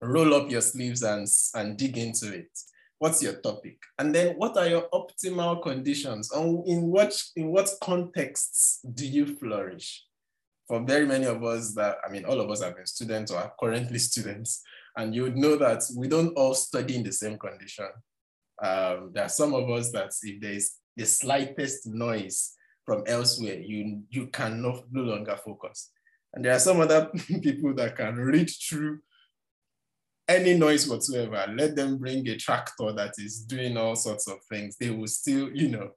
[0.00, 2.50] roll up your sleeves and, and dig into it?
[2.98, 3.78] What's your topic?
[3.98, 6.32] And then what are your optimal conditions?
[6.32, 10.04] And in what, in what contexts do you flourish?
[10.66, 13.38] For very many of us that, I mean, all of us have been students or
[13.38, 14.62] are currently students,
[14.96, 17.88] and you would know that we don't all study in the same condition.
[18.62, 22.54] Um, there are some of us that if there's the slightest noise
[22.88, 25.90] from elsewhere, you, you can no, no longer focus.
[26.32, 27.10] And there are some other
[27.42, 29.00] people that can read through
[30.26, 34.78] any noise whatsoever, let them bring a tractor that is doing all sorts of things.
[34.78, 35.90] They will still, you know,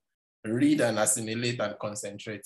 [0.44, 2.46] read and assimilate and concentrate.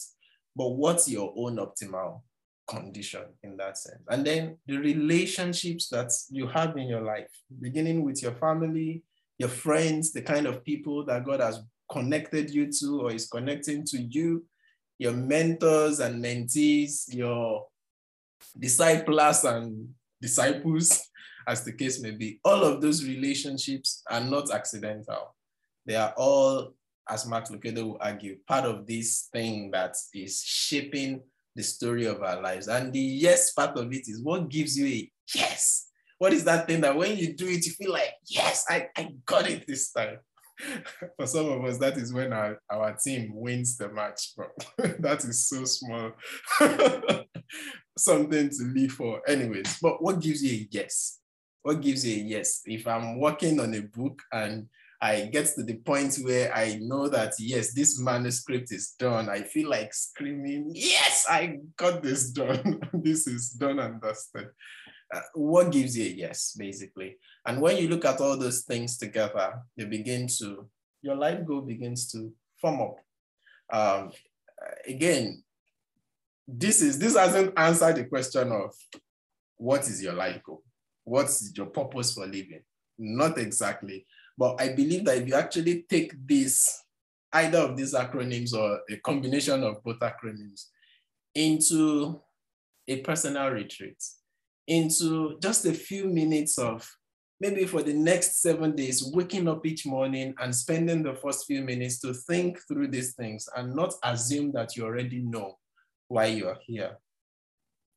[0.56, 2.22] But what's your own optimal
[2.68, 4.04] condition in that sense?
[4.10, 9.02] And then the relationships that you have in your life, beginning with your family,
[9.40, 13.86] your friends, the kind of people that God has connected you to or is connecting
[13.86, 14.46] to you,
[14.98, 17.66] your mentors and mentees, your
[18.58, 19.90] disciples and
[20.22, 21.02] disciples,
[21.48, 25.36] as the case may be, all of those relationships are not accidental.
[25.86, 26.74] They are all,
[27.08, 31.22] as Max Lucado will argue, part of this thing that is shaping
[31.56, 32.68] the story of our lives.
[32.68, 35.88] And the yes part of it is what gives you a yes.
[36.18, 39.10] What is that thing that when you do it, you feel like, yes, I, I
[39.26, 40.18] got it this time.
[41.18, 44.34] For some of us, that is when our, our team wins the match.
[44.78, 46.12] that is so small.
[47.98, 49.22] Something to live for.
[49.28, 51.20] Anyways, but what gives you a yes?
[51.66, 52.62] what gives you a yes?
[52.66, 54.68] If I'm working on a book and
[55.02, 59.42] I get to the point where I know that, yes, this manuscript is done, I
[59.42, 62.82] feel like screaming, yes, I got this done.
[62.94, 64.50] this is done and dusted.
[65.14, 67.18] Uh, what gives you a yes, basically?
[67.46, 70.68] And when you look at all those things together, you begin to,
[71.02, 72.98] your life goal begins to form up.
[73.72, 74.12] Um,
[74.88, 75.44] again,
[76.48, 78.74] this is this hasn't answered the question of
[79.58, 80.64] what is your life goal
[81.06, 82.62] what's your purpose for living?
[82.98, 84.06] Not exactly.
[84.38, 86.84] But I believe that if you actually take this,
[87.32, 90.66] either of these acronyms or a combination of both acronyms,
[91.34, 92.20] into
[92.88, 94.04] a personal retreat,
[94.68, 96.88] into just a few minutes of
[97.40, 101.62] maybe for the next seven days, waking up each morning and spending the first few
[101.62, 105.58] minutes to think through these things and not assume that you already know
[106.08, 106.98] why you're here.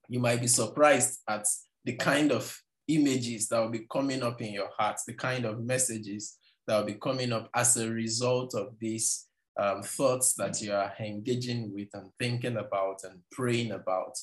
[0.09, 1.47] You might be surprised at
[1.85, 2.57] the kind of
[2.89, 6.87] images that will be coming up in your heart, the kind of messages that will
[6.87, 9.27] be coming up as a result of these
[9.59, 14.17] um, thoughts that you are engaging with and thinking about and praying about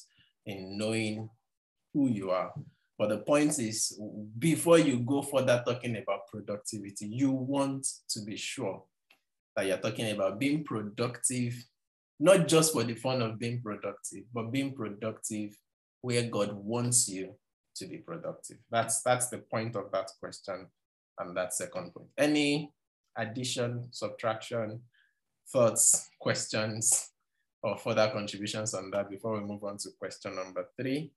[0.45, 1.29] in knowing
[1.95, 2.51] who you are.
[2.99, 3.99] But the point is,
[4.37, 8.83] before you go further talking about productivity, you want to be sure
[9.55, 11.55] that you're talking about being productive,
[12.19, 15.57] not just for the fun of being productive, but being productive
[16.01, 17.33] where God wants you
[17.77, 18.57] to be productive?
[18.69, 20.67] That's that's the point of that question
[21.19, 22.09] and that second point.
[22.17, 22.71] Any
[23.17, 24.81] addition, subtraction,
[25.51, 27.11] thoughts, questions,
[27.63, 31.11] or further contributions on that before we move on to question number three?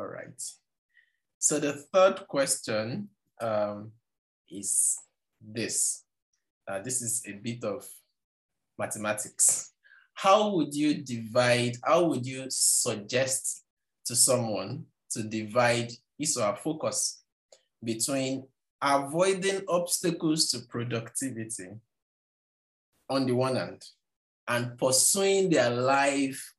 [0.00, 0.42] All right.
[1.38, 3.92] So the third question um,
[4.48, 4.96] is
[5.40, 6.04] this.
[6.66, 7.86] Uh, this is a bit of
[8.78, 9.70] mathematics
[10.22, 13.64] how would you divide, how would you suggest
[14.04, 17.22] to someone to divide his or her focus
[17.82, 18.46] between
[18.82, 21.70] avoiding obstacles to productivity
[23.08, 23.82] on the one hand
[24.46, 26.52] and pursuing their life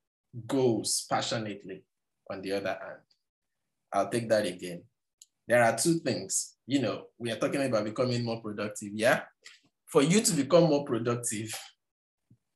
[0.48, 1.84] goals passionately
[2.32, 3.11] on the other hand?
[3.94, 4.84] I'll take that again.
[5.48, 6.56] There are two things.
[6.66, 8.92] You know, we are talking about becoming more productive.
[8.94, 9.22] Yeah.
[9.88, 11.54] For you to become more productive,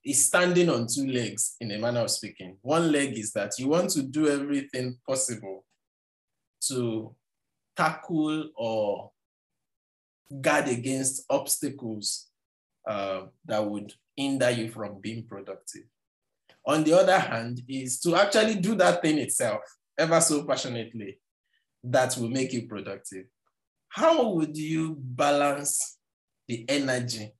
[0.05, 2.57] is standing on two legs in a manner of speaking.
[2.61, 5.65] One leg is that you want to do everything possible
[6.67, 7.15] to
[7.75, 9.11] tackle or
[10.41, 12.27] guard against obstacles
[12.87, 15.83] uh, that would hinder you from being productive.
[16.67, 19.61] On the other hand, is to actually do that thing itself
[19.97, 21.19] ever so passionately
[21.85, 23.25] that will make you productive.
[23.89, 25.97] How would you balance
[26.47, 27.33] the energy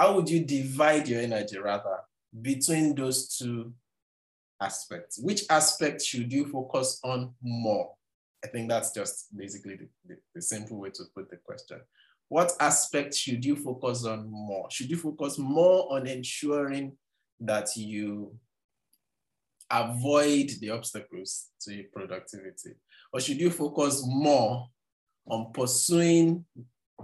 [0.00, 1.98] how would you divide your energy rather
[2.40, 3.74] between those two
[4.58, 5.20] aspects?
[5.22, 7.92] Which aspect should you focus on more?
[8.42, 11.82] I think that's just basically the, the, the simple way to put the question.
[12.30, 14.70] What aspect should you focus on more?
[14.70, 16.96] Should you focus more on ensuring
[17.40, 18.34] that you
[19.70, 22.76] avoid the obstacles to your productivity?
[23.12, 24.68] Or should you focus more
[25.26, 26.44] on pursuing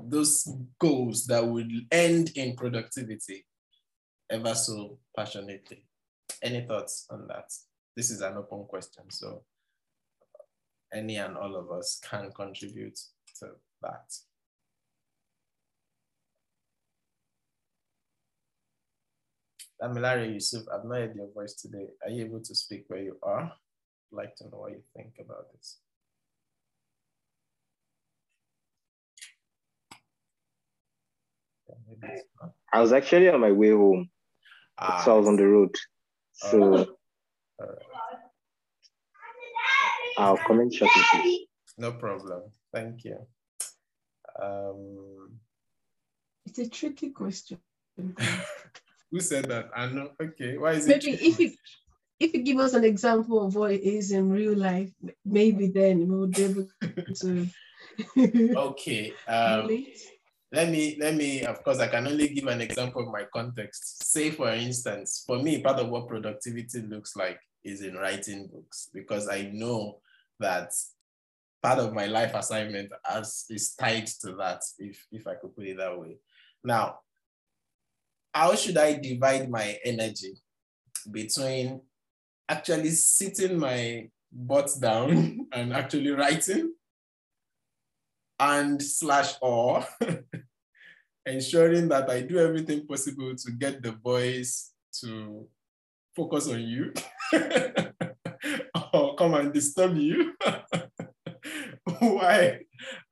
[0.05, 0.49] those
[0.79, 3.45] goals that will end in productivity
[4.31, 5.85] ever so passionately?
[6.43, 7.53] Any thoughts on that?
[7.97, 9.43] This is an open question, so
[10.93, 12.99] any and all of us can contribute
[13.41, 13.51] to
[13.83, 14.13] that.
[19.83, 21.89] Damilare Yusuf, I've not heard your voice today.
[22.03, 23.43] Are you able to speak where you are?
[23.43, 25.79] I'd like to know what you think about this.
[32.73, 34.11] I was actually on my way home.
[34.79, 35.75] Ah, so I was on the road.
[36.33, 36.87] So
[40.19, 41.49] I'll comment shortly.
[41.79, 42.43] No problem.
[42.73, 43.19] Thank you.
[44.41, 45.39] Um,
[46.45, 47.59] it's a tricky question.
[49.11, 49.71] Who said that?
[49.75, 50.11] I know.
[50.21, 50.59] Okay.
[50.59, 51.21] Why is maybe it?
[51.21, 51.53] Maybe if you
[52.19, 54.91] if you give us an example of what it is in real life,
[55.25, 56.69] maybe then we will be able
[57.15, 57.47] to.
[58.57, 59.13] okay.
[59.29, 59.69] Um,
[60.53, 61.45] let me let me.
[61.45, 64.05] Of course, I can only give an example of my context.
[64.11, 68.89] Say, for instance, for me, part of what productivity looks like is in writing books
[68.95, 69.99] because I know
[70.39, 70.73] that
[71.63, 75.67] part of my life assignment as is tied to that, if if I could put
[75.67, 76.19] it that way.
[76.63, 77.01] Now,
[78.33, 80.35] how should I divide my energy
[81.11, 81.81] between
[82.49, 86.73] actually sitting my butt down and actually writing
[88.39, 89.85] and slash or
[91.27, 94.71] ensuring that I do everything possible to get the boys
[95.01, 95.47] to
[96.15, 96.93] focus on you.
[98.93, 100.35] Or come and disturb you.
[101.99, 102.61] Why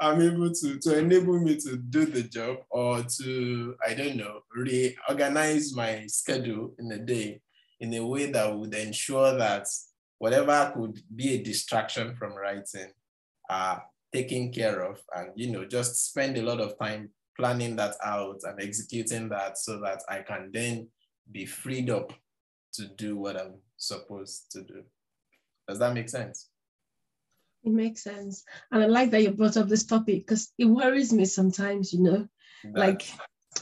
[0.00, 4.40] I'm able to, to enable me to do the job or to, I don't know,
[4.54, 7.40] reorganize my schedule in a day
[7.80, 9.66] in a way that would ensure that
[10.18, 12.90] whatever could be a distraction from writing
[13.50, 17.94] are taken care of and, you know, just spend a lot of time planning that
[18.04, 20.88] out and executing that so that I can then
[21.30, 22.12] be freed up
[22.74, 24.82] to do what I'm supposed to do.
[25.68, 26.48] Does that make sense?
[27.64, 28.44] It makes sense.
[28.70, 32.02] And I like that you brought up this topic because it worries me sometimes, you
[32.02, 32.28] know,
[32.64, 32.76] that.
[32.76, 33.10] like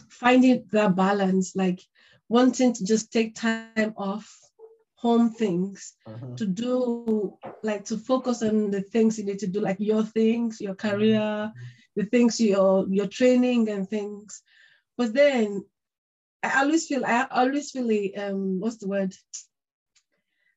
[0.08, 1.80] finding that balance, like
[2.28, 4.38] wanting to just take time off
[4.96, 6.36] home things uh-huh.
[6.36, 10.60] to do like to focus on the things you need to do like your things
[10.60, 11.50] your career uh-huh.
[11.97, 14.43] The things your your training and things
[14.97, 15.64] but then
[16.43, 17.88] i always feel i always feel
[18.18, 19.14] um what's the word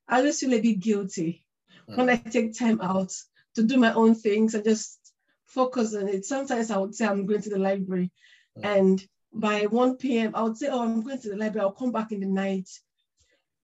[0.07, 1.45] i always feel a bit guilty
[1.87, 1.97] uh-huh.
[1.97, 3.11] when i take time out
[3.55, 5.05] to do my own things and just
[5.55, 6.25] focus on it.
[6.25, 8.11] Sometimes I would say I'm going to the library
[8.61, 10.31] and by 1 p.m.
[10.33, 12.69] I would say, oh, I'm going to the library, I'll come back in the night.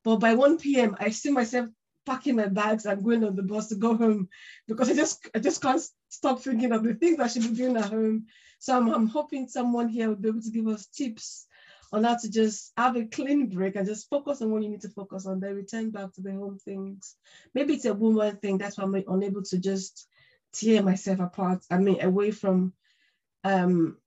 [0.03, 1.67] But by 1 p.m., I see myself
[2.05, 4.27] packing my bags and going on the bus to go home
[4.67, 7.77] because I just I just can't stop thinking of the things I should be doing
[7.77, 8.27] at home.
[8.59, 11.47] So I'm, I'm hoping someone here will be able to give us tips
[11.93, 14.81] on how to just have a clean break and just focus on what you need
[14.81, 17.15] to focus on, then return back to the home things.
[17.53, 20.07] Maybe it's a woman thing, that's why I'm unable to just
[20.53, 21.65] tear myself apart.
[21.71, 22.73] I mean, away from
[23.43, 23.97] um,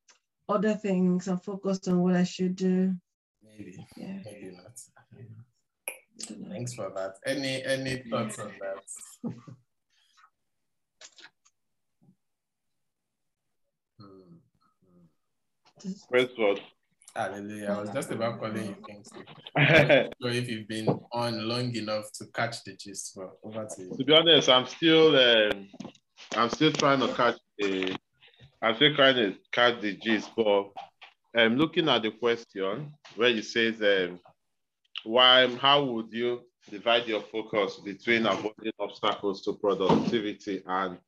[0.48, 2.94] other things and focus on what I should do.
[3.42, 4.18] Maybe, yeah.
[4.24, 4.78] maybe not.
[6.48, 7.16] Thanks for that.
[7.26, 9.32] Any any thoughts on that?
[16.10, 16.60] Praise God.
[17.14, 17.76] Hallelujah.
[17.76, 19.24] I was just about calling you Kingsley.
[20.20, 23.96] so if you've been on long enough to catch the gist, well, over to you.
[23.96, 25.68] To be honest, I'm still um,
[26.34, 27.96] I'm still trying to catch the
[28.62, 30.70] I'm still trying to catch the gist, but
[31.36, 34.18] I'm um, looking at the question where it says um,
[35.04, 40.98] why how would you divide your focus between avoiding obstacles to productivity and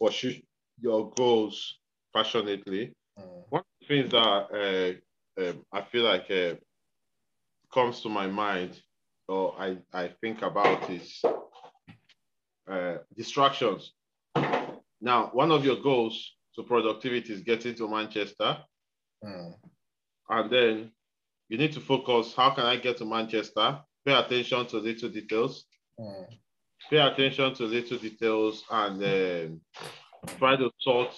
[0.00, 0.34] pursue
[0.80, 1.78] your goals
[2.14, 2.92] passionately?
[3.18, 3.44] Mm.
[3.50, 5.00] One of the things that
[5.38, 6.54] uh, um, I feel like uh,
[7.72, 8.80] comes to my mind
[9.28, 11.22] or I, I think about is
[12.68, 13.92] uh, distractions.
[15.00, 18.58] Now, one of your goals to productivity is getting to Manchester.
[19.24, 19.54] Mm.
[20.28, 20.90] And then
[21.48, 23.80] you need to focus, how can I get to Manchester?
[24.04, 25.64] Pay attention to little details.
[25.98, 26.26] Mm.
[26.90, 29.60] Pay attention to little details and then
[30.38, 31.10] try to sort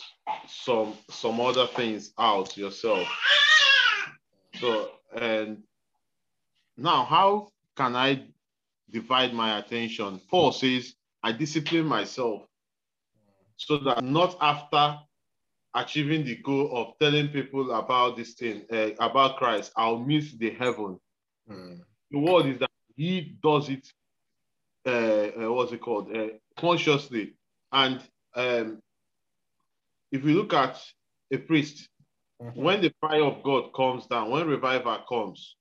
[0.47, 3.07] some some other things out yourself.
[4.61, 4.91] So,
[5.21, 5.63] and
[6.77, 8.25] now how can I
[8.91, 10.21] divide my attention?
[10.31, 12.43] Paul says, I discipline myself
[13.57, 14.99] so that not after
[15.75, 20.51] achieving the goal of telling people about this thing, uh, about Christ, I'll miss the
[20.51, 21.01] heaven.
[21.51, 21.81] Mm.
[22.11, 23.87] The word is that he does it
[24.87, 24.91] uh,
[25.41, 26.29] uh, what's it called, uh,
[26.59, 27.33] consciously.
[27.73, 28.01] And
[28.35, 28.83] um,
[30.15, 30.81] if you look at
[31.33, 31.89] a priest,
[32.41, 32.63] mm-hmm.
[32.63, 35.57] when the fire of God comes down, when revival comes,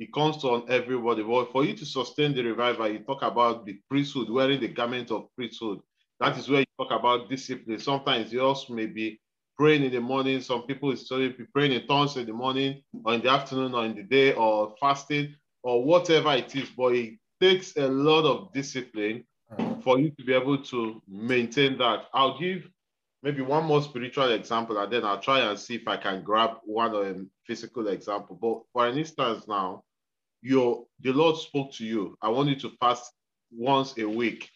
[0.00, 1.22] it comes on everybody.
[1.22, 5.12] But for you to sustain the revival, you talk about the priesthood, wearing the garment
[5.12, 5.78] of priesthood.
[6.18, 7.78] That is where you talk about discipline.
[7.78, 9.20] Sometimes you also may be
[9.56, 10.40] praying in the morning.
[10.40, 11.08] Some people is
[11.52, 14.74] praying in tongues in the morning or in the afternoon or in the day or
[14.80, 16.68] fasting or whatever it is.
[16.76, 19.24] But it takes a lot of discipline
[19.84, 22.06] for you to be able to maintain that.
[22.12, 22.68] I'll give
[23.24, 26.58] maybe one more spiritual example and then I'll try and see if I can grab
[26.64, 28.38] one a physical example.
[28.40, 29.82] But for an instance now,
[30.42, 32.18] your the Lord spoke to you.
[32.20, 33.10] I want you to fast
[33.50, 34.50] once a week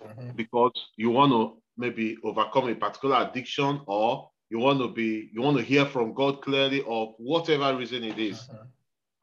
[0.00, 0.30] mm-hmm.
[0.36, 5.42] because you want to maybe overcome a particular addiction or you want to be you
[5.42, 8.42] want to hear from God clearly or whatever reason it is.
[8.42, 8.64] Mm-hmm.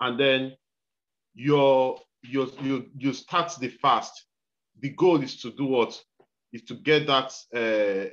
[0.02, 0.58] And then
[1.34, 4.26] your you you you start the fast.
[4.82, 6.04] The goal is to do what?
[6.54, 7.58] Is to get that uh,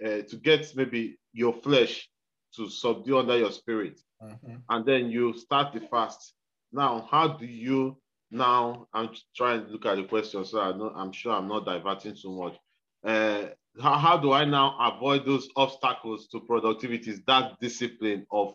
[0.09, 2.09] uh, to get maybe your flesh
[2.57, 4.57] to subdue under your spirit, mm-hmm.
[4.69, 6.35] and then you start the fast.
[6.73, 7.99] Now, how do you
[8.31, 8.87] now?
[8.95, 12.17] I'm trying to look at the question, so I know I'm sure I'm not diverting
[12.21, 12.57] too much.
[13.05, 17.11] Uh, how, how do I now avoid those obstacles to productivity?
[17.11, 18.55] Is that discipline of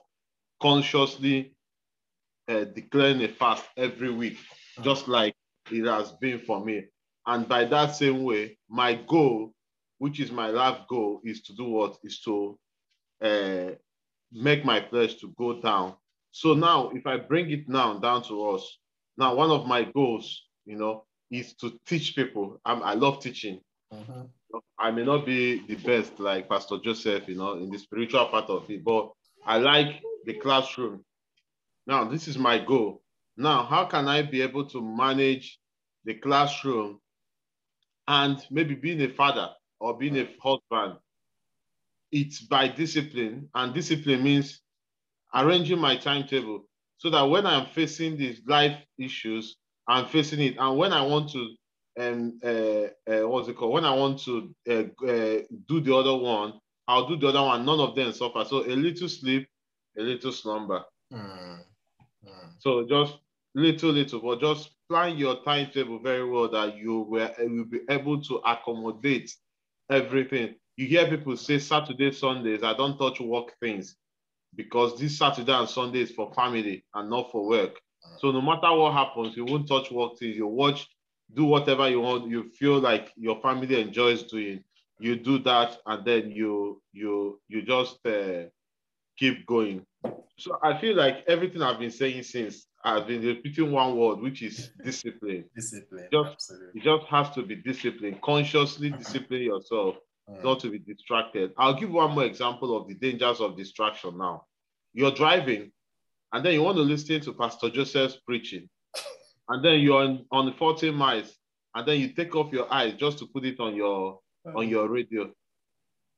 [0.62, 1.54] consciously
[2.48, 4.38] uh, declaring a fast every week,
[4.82, 5.36] just like
[5.72, 6.86] it has been for me.
[7.26, 9.54] And by that same way, my goal,
[9.98, 11.98] which is my life goal, is to do what?
[12.04, 12.58] Is to
[13.22, 13.72] uh,
[14.32, 15.96] make my flesh to go down.
[16.32, 18.78] So now, if I bring it now down to us,
[19.18, 22.60] now one of my goals, you know, is to teach people.
[22.66, 23.62] I'm, i love teaching.
[23.94, 24.58] Mm-hmm.
[24.78, 28.50] I may not be the best like Pastor Joseph, you know, in the spiritual part
[28.50, 29.12] of it, but
[29.46, 31.04] I like the classroom.
[31.88, 33.02] Now, this is my goal.
[33.38, 35.60] Now, how can I be able to manage
[36.04, 37.00] the classroom
[38.08, 39.50] and maybe being a father
[39.86, 41.00] or being a husband?
[42.12, 44.62] It's by discipline, and discipline means
[45.34, 46.66] arranging my timetable
[46.98, 49.58] so that when I'm facing these life issues,
[49.88, 50.56] I'm facing it.
[50.58, 51.56] And when I want to,
[52.00, 53.74] um, uh, uh, what's it called?
[53.74, 56.54] When I want to uh, uh, do the other one,
[56.88, 57.66] I'll do the other one.
[57.66, 58.44] None of them suffer.
[58.46, 59.48] So a little sleep,
[59.98, 60.84] a little slumber.
[61.14, 61.60] Mm.
[62.26, 62.50] Mm.
[62.60, 63.18] So just
[63.54, 68.22] little, little, but just plan your timetable very well that you will, will be able
[68.22, 69.32] to accommodate
[69.90, 70.56] everything.
[70.78, 73.96] You hear people say Saturday, Sundays, I don't touch work things
[74.56, 77.80] because this Saturday and Sunday is for family and not for work.
[78.20, 80.36] So no matter what happens, you won't touch work things.
[80.36, 80.88] You watch,
[81.34, 82.30] do whatever you want.
[82.30, 84.64] You feel like your family enjoys doing.
[85.00, 88.44] You do that, and then you you you just uh,
[89.18, 89.86] keep going.
[90.38, 94.44] So I feel like everything I've been saying since I've been repeating one word, which
[94.44, 95.46] is discipline.
[95.56, 96.08] discipline.
[96.12, 96.82] Just, absolutely.
[96.82, 99.96] It just has to be disciplined, Consciously discipline yourself,
[100.30, 100.44] mm.
[100.44, 101.52] not to be distracted.
[101.58, 104.46] I'll give one more example of the dangers of distraction now.
[104.94, 105.72] You're driving,
[106.32, 108.70] and then you want to listen to Pastor Joseph's preaching,
[109.50, 111.36] and then you're on, on 40 miles,
[111.74, 114.20] and then you take off your eyes just to put it on your
[114.56, 115.32] on your radio.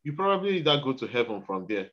[0.04, 1.90] You probably either go to heaven from there.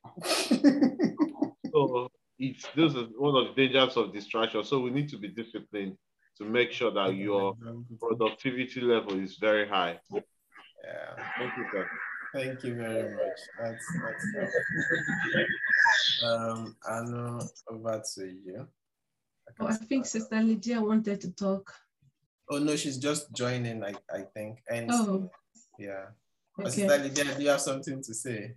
[1.70, 4.64] so it's this is one of the dangers of distraction.
[4.64, 5.96] So we need to be disciplined
[6.38, 7.56] to make sure that your
[8.00, 10.00] productivity level is very high.
[10.12, 11.24] Yeah.
[11.38, 11.88] Thank you, sir.
[12.34, 13.40] Thank you very much.
[13.60, 14.24] That's that's
[16.24, 18.66] um Anu, over to you.
[19.48, 21.72] I, oh, I think Sister Lydia wanted to talk.
[22.50, 24.58] Oh no, she's just joining, I, I think.
[24.68, 25.30] And oh
[25.78, 26.06] yeah.
[26.58, 26.70] Okay.
[26.70, 28.56] Sister Lydia, do you have something to say?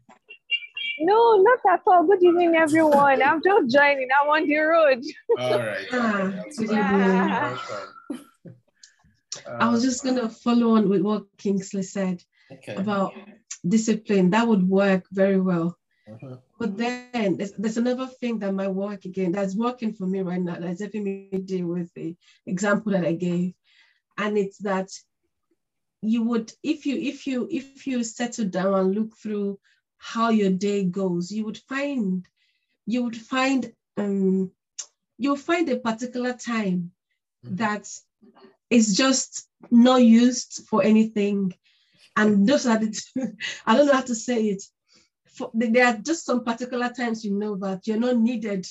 [0.99, 2.03] No, not at all.
[2.05, 3.21] Good evening, everyone.
[3.21, 4.07] I'm just joining.
[4.19, 5.03] I'm on the road.
[5.37, 6.45] All right.
[6.61, 7.57] yeah.
[9.59, 12.75] I was just gonna follow on with what Kingsley said okay.
[12.75, 13.13] about
[13.67, 14.31] discipline.
[14.31, 15.77] That would work very well.
[16.11, 16.37] Uh-huh.
[16.57, 20.41] But then there's, there's, another thing that might work again that's working for me right
[20.41, 23.53] now that's helping me deal with the example that I gave.
[24.17, 24.89] And it's that
[26.01, 29.59] you would if you if you if you settle down and look through
[29.97, 32.27] how your day goes, you would find
[32.85, 34.51] you would find um,
[35.17, 36.91] you'll find a particular time
[37.45, 37.55] mm-hmm.
[37.57, 37.89] that
[38.69, 41.53] is just not used for anything.
[42.15, 42.89] And those are the
[43.65, 44.63] I don't know how to say it.
[45.35, 48.65] For, there are just some particular times you know that you're not needed.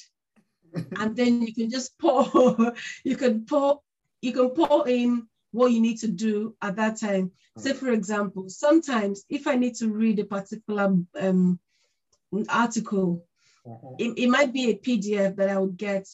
[0.99, 2.75] and then you can just pour,
[3.05, 3.81] you can pour,
[4.21, 7.31] you can pour in what you need to do at that time.
[7.59, 11.59] Say, for example, sometimes if I need to read a particular um,
[12.51, 13.25] article,
[13.67, 13.95] uh-huh.
[13.99, 16.07] it, it might be a PDF that I would get,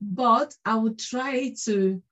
[0.00, 2.02] but I would try to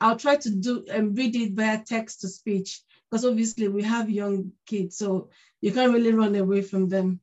[0.00, 3.82] I'll try to do and um, read it via text to speech because obviously we
[3.82, 5.30] have young kids, so
[5.60, 7.20] you can't really run away from them.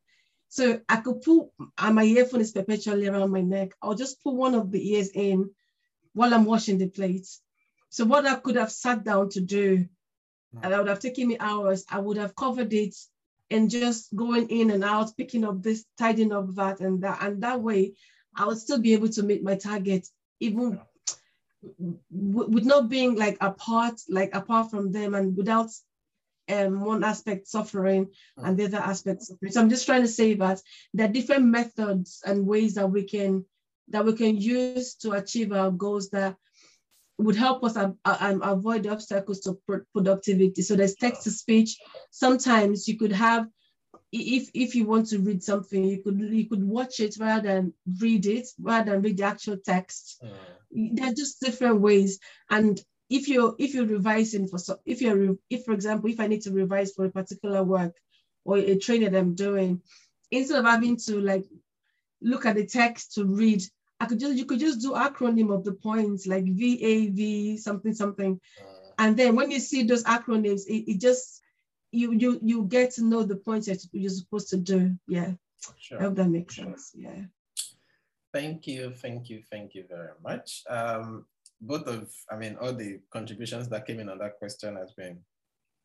[0.49, 3.74] So I could put, and my earphone is perpetually around my neck.
[3.82, 5.51] I'll just put one of the ears in
[6.14, 7.41] while I'm washing the plates.
[7.92, 9.86] So what I could have sat down to do,
[10.64, 12.96] and I would have taken me hours, I would have covered it
[13.50, 17.22] and just going in and out, picking up this, tidying up that and that.
[17.22, 17.96] And that way
[18.34, 20.08] I would still be able to meet my target,
[20.39, 20.80] even
[22.10, 25.70] with not being like apart, like apart from them and without
[26.48, 29.52] um, one aspect suffering and the other aspect suffering.
[29.52, 30.62] So I'm just trying to say that
[30.94, 33.44] there are different methods and ways that we can
[33.89, 36.38] that we can use to achieve our goals that
[37.24, 39.59] would help us um, avoid obstacles to
[39.93, 40.61] productivity.
[40.61, 41.78] So there's text to speech.
[42.11, 43.47] Sometimes you could have
[44.11, 47.74] if if you want to read something, you could you could watch it rather than
[47.99, 50.22] read it, rather than read the actual text.
[50.24, 50.95] Mm.
[50.95, 52.19] There are just different ways.
[52.49, 56.28] And if you're if you're revising for so if you're if for example if I
[56.28, 57.95] need to revise for a particular work
[58.43, 59.82] or a training that I'm doing,
[60.30, 61.45] instead of having to like
[62.22, 63.63] look at the text to read,
[64.02, 68.36] I could just you could just do acronym of the points like VAV something something,
[68.36, 68.91] mm.
[68.97, 71.41] and then when you see those acronyms, it, it just
[71.91, 74.95] you you you get to know the points that you're supposed to do.
[75.08, 75.32] Yeah.
[75.78, 75.99] Sure.
[75.99, 76.91] I hope that makes sense.
[76.95, 77.22] Yeah.
[78.34, 80.64] Thank you, thank you, thank you very much.
[80.70, 81.26] Um,
[81.60, 85.20] both of, I mean, all the contributions that came in on that question has been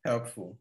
[0.05, 0.57] helpful.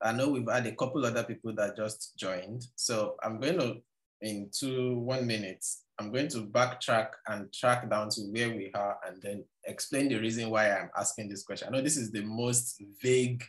[0.00, 2.66] I know we've had a couple other people that just joined.
[2.76, 3.76] So I'm going to,
[4.22, 5.64] in two, one minute,
[5.98, 10.18] I'm going to backtrack and track down to where we are and then explain the
[10.18, 11.68] reason why I'm asking this question.
[11.68, 13.44] I know this is the most vague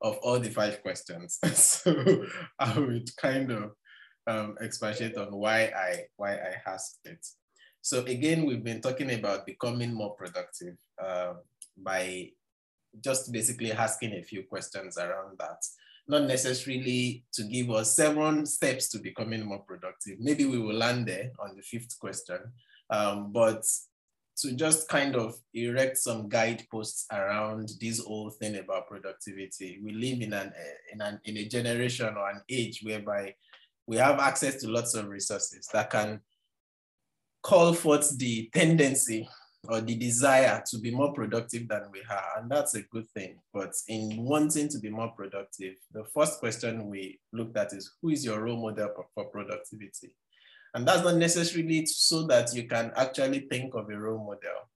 [0.00, 1.38] of all the five questions.
[1.54, 2.24] so
[2.58, 3.72] I would kind of
[4.26, 7.26] um, expatiate on why I why I asked it.
[7.80, 11.34] So again, we've been talking about becoming more productive uh,
[11.76, 12.30] by
[13.02, 15.64] just basically asking a few questions around that.
[16.08, 20.18] Not necessarily to give us seven steps to becoming more productive.
[20.18, 22.38] Maybe we will land there on the fifth question,
[22.88, 23.62] um, but
[24.38, 29.80] to just kind of erect some guideposts around this whole thing about productivity.
[29.82, 30.52] We live in an
[30.92, 33.34] in an in a generation or an age whereby
[33.86, 36.20] we have access to lots of resources that can
[37.42, 39.28] call forth the tendency
[39.66, 43.38] or the desire to be more productive than we are, and that's a good thing.
[43.52, 48.10] But in wanting to be more productive, the first question we looked at is who
[48.10, 50.14] is your role model for productivity?
[50.74, 54.68] And that's not necessarily so that you can actually think of a role model,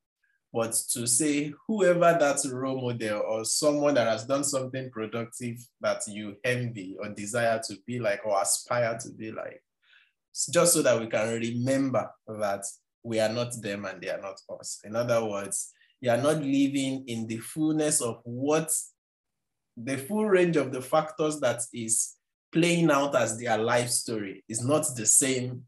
[0.53, 6.03] but to say whoever that role model or someone that has done something productive that
[6.09, 9.63] you envy or desire to be like or aspire to be like,
[10.51, 12.65] just so that we can remember that
[13.03, 14.81] we are not them and they are not us.
[14.85, 18.71] In other words, you are not living in the fullness of what
[19.77, 22.17] the full range of the factors that is
[22.53, 25.63] playing out as their life story is not the same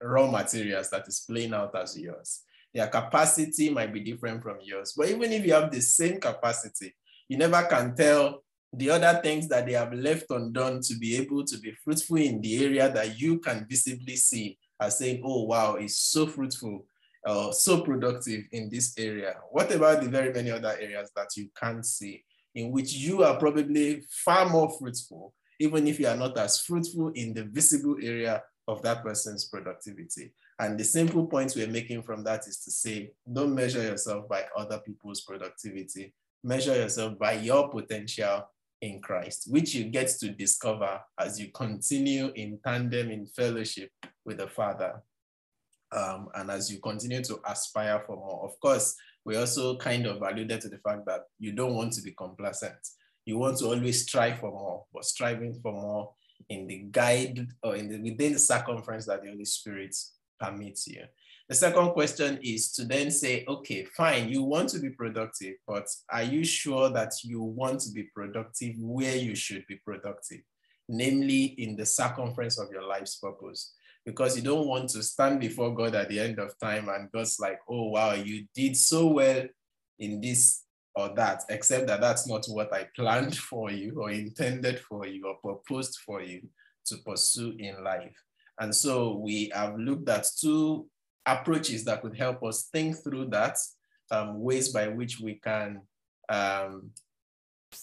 [0.00, 2.42] raw materials that is playing out as yours.
[2.74, 4.94] Their capacity might be different from yours.
[4.96, 6.94] But even if you have the same capacity,
[7.28, 8.42] you never can tell
[8.72, 12.40] the other things that they have left undone to be able to be fruitful in
[12.40, 16.86] the area that you can visibly see as saying, oh, wow, it's so fruitful,
[17.26, 19.36] uh, so productive in this area.
[19.50, 22.24] What about the very many other areas that you can't see,
[22.54, 27.08] in which you are probably far more fruitful, even if you are not as fruitful
[27.14, 30.32] in the visible area of that person's productivity.
[30.58, 34.44] And the simple point we're making from that is to say, don't measure yourself by
[34.56, 36.14] other people's productivity.
[36.42, 38.48] Measure yourself by your potential
[38.82, 43.90] in Christ, which you get to discover as you continue in tandem in fellowship
[44.24, 45.02] with the Father.
[45.92, 48.44] Um, and as you continue to aspire for more.
[48.44, 52.02] Of course, we also kind of alluded to the fact that you don't want to
[52.02, 52.78] be complacent.
[53.24, 56.12] You want to always strive for more, but striving for more
[56.48, 59.96] in the guide or in the within the circumference that the Holy Spirit
[60.38, 61.02] permits you.
[61.50, 65.84] The second question is to then say, okay, fine, you want to be productive, but
[66.08, 70.42] are you sure that you want to be productive where you should be productive?
[70.88, 73.74] Namely, in the circumference of your life's purpose.
[74.06, 77.40] Because you don't want to stand before God at the end of time and God's
[77.40, 79.44] like, oh, wow, you did so well
[79.98, 80.62] in this
[80.94, 85.26] or that, except that that's not what I planned for you or intended for you
[85.26, 86.42] or proposed for you
[86.86, 88.14] to pursue in life.
[88.60, 90.86] And so we have looked at two
[91.26, 93.56] approaches that could help us think through that,
[94.10, 95.82] um, ways by which we can,
[96.28, 96.90] um,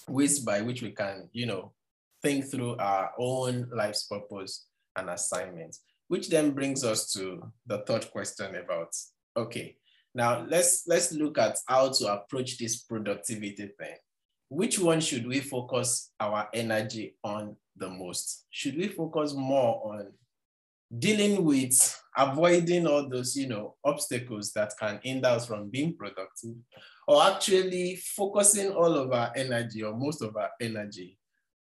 [0.08, 1.74] ways by which we can, you know,
[2.22, 8.10] think through our own life's purpose and assignments, which then brings us to the third
[8.12, 8.96] question about,
[9.36, 9.78] okay,
[10.18, 13.98] Now let's let's look at how to approach this productivity thing.
[14.50, 18.48] Which one should we focus our energy on the most?
[18.50, 20.08] Should we focus more on
[21.00, 26.56] dealing with avoiding all those, you know, obstacles that can hinder us from being productive,
[27.08, 31.18] or actually focusing all of our energy or most of our energy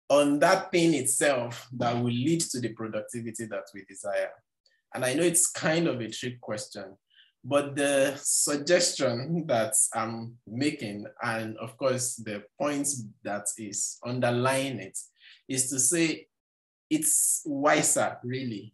[0.09, 4.31] on that thing itself that will lead to the productivity that we desire?
[4.95, 6.97] And I know it's kind of a trick question,
[7.45, 14.99] but the suggestion that I'm making, and of course the points that is underlying it,
[15.49, 16.29] is to say
[16.89, 18.73] it's wiser really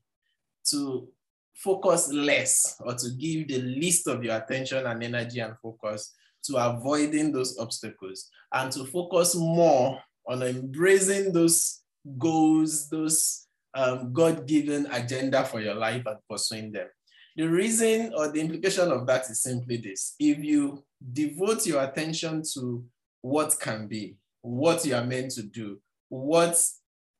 [0.70, 1.08] to
[1.54, 6.56] focus less or to give the least of your attention and energy and focus to
[6.56, 11.82] avoiding those obstacles and to focus more on embracing those
[12.18, 16.88] goals, those um, God given agenda for your life and pursuing them.
[17.36, 22.42] The reason or the implication of that is simply this if you devote your attention
[22.54, 22.84] to
[23.22, 26.60] what can be, what you are meant to do, what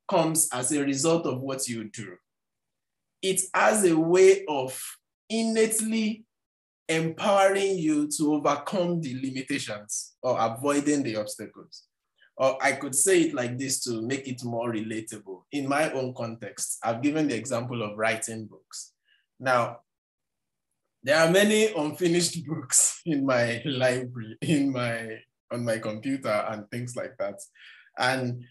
[0.09, 2.17] comes as a result of what you do,
[3.23, 4.81] it has a way of
[5.29, 6.25] innately
[6.89, 11.85] empowering you to overcome the limitations or avoiding the obstacles.
[12.37, 15.43] Or I could say it like this to make it more relatable.
[15.53, 18.93] In my own context, I've given the example of writing books.
[19.39, 19.79] Now,
[21.03, 25.19] there are many unfinished books in my library, in my
[25.53, 27.39] on my computer and things like that.
[27.99, 28.43] And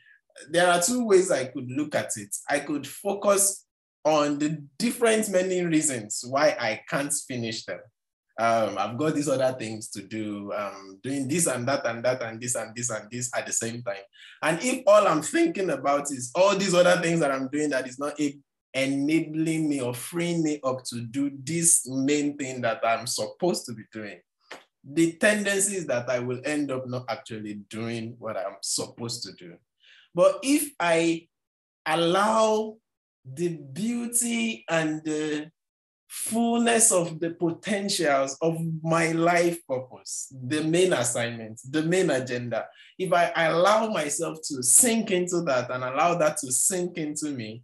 [0.49, 2.35] there are two ways I could look at it.
[2.47, 3.65] I could focus
[4.03, 7.79] on the different many reasons why I can't finish them.
[8.39, 12.23] Um, I've got these other things to do, um, doing this and that and that
[12.23, 14.03] and this and this and this at the same time.
[14.41, 17.87] And if all I'm thinking about is all these other things that I'm doing that
[17.87, 18.19] is not
[18.73, 23.73] enabling me or freeing me up to do this main thing that I'm supposed to
[23.73, 24.19] be doing,
[24.83, 29.33] the tendency is that I will end up not actually doing what I'm supposed to
[29.33, 29.55] do.
[30.15, 31.27] But if I
[31.85, 32.77] allow
[33.25, 35.49] the beauty and the
[36.07, 42.65] fullness of the potentials of my life purpose, the main assignment, the main agenda,
[42.99, 47.63] if I allow myself to sink into that and allow that to sink into me,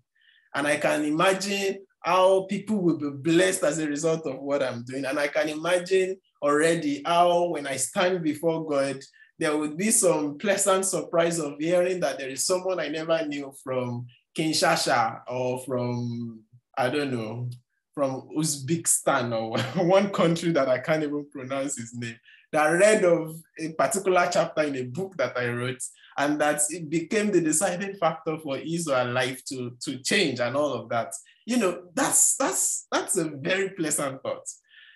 [0.56, 4.84] and I can imagine how people will be blessed as a result of what I'm
[4.86, 5.04] doing.
[5.04, 8.98] And I can imagine already how, when I stand before God,
[9.40, 13.54] there would be some pleasant surprise of hearing that there is someone I never knew
[13.64, 14.08] from
[14.38, 16.44] Kinshasa or from,
[16.78, 17.50] I don't know,
[17.94, 22.20] from Uzbekistan or one country that I can't even pronounce his name,
[22.52, 25.82] that read of a particular chapter in a book that I wrote,
[26.18, 30.56] and that it became the deciding factor for his or life to, to change and
[30.56, 31.14] all of that.
[31.46, 34.46] You know, that's that's that's a very pleasant thought.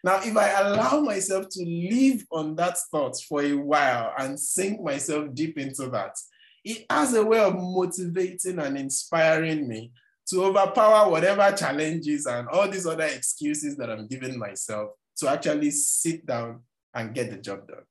[0.04, 4.82] Now, if I allow myself to live on that thought for a while and sink
[4.82, 6.16] myself deep into that,
[6.64, 9.91] it has a way of motivating and inspiring me
[10.28, 15.72] to overpower whatever challenges and all these other excuses that I'm giving myself to actually
[15.72, 16.62] sit down
[16.93, 17.84] and get the job done.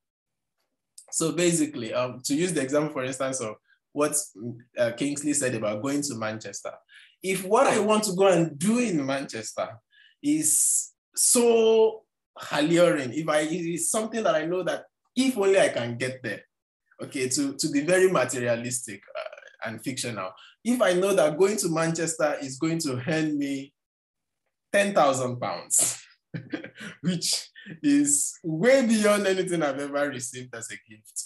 [1.10, 3.56] So basically, um, to use the example, for instance, of
[3.92, 4.14] what
[4.78, 6.72] uh, Kingsley said about going to Manchester,
[7.22, 9.68] if what I want to go and do in Manchester
[10.22, 12.02] is so
[12.52, 14.84] alluring, if I it's something that I know that
[15.16, 16.42] if only I can get there,
[17.02, 20.30] okay, to, to be very materialistic uh, and fictional.
[20.64, 23.72] If I know that going to Manchester is going to earn me
[24.72, 26.02] 10,000 pounds,
[27.00, 27.48] which
[27.82, 31.24] is way beyond anything I've ever received as a gift.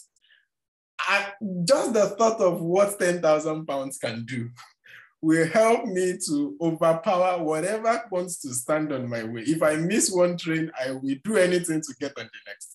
[1.00, 1.32] I,
[1.66, 4.48] just the thought of what 10,000 pounds can do
[5.22, 9.42] will help me to overpower whatever wants to stand on my way.
[9.42, 12.73] If I miss one train, I will do anything to get on the next.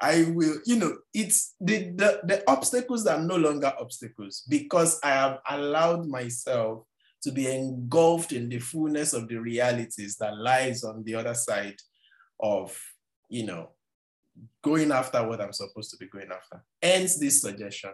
[0.00, 5.10] I will, you know, it's the, the, the obstacles are no longer obstacles because I
[5.10, 6.84] have allowed myself
[7.22, 11.76] to be engulfed in the fullness of the realities that lies on the other side
[12.40, 12.78] of,
[13.28, 13.70] you know,
[14.62, 16.62] going after what I'm supposed to be going after.
[16.80, 17.90] Hence this suggestion.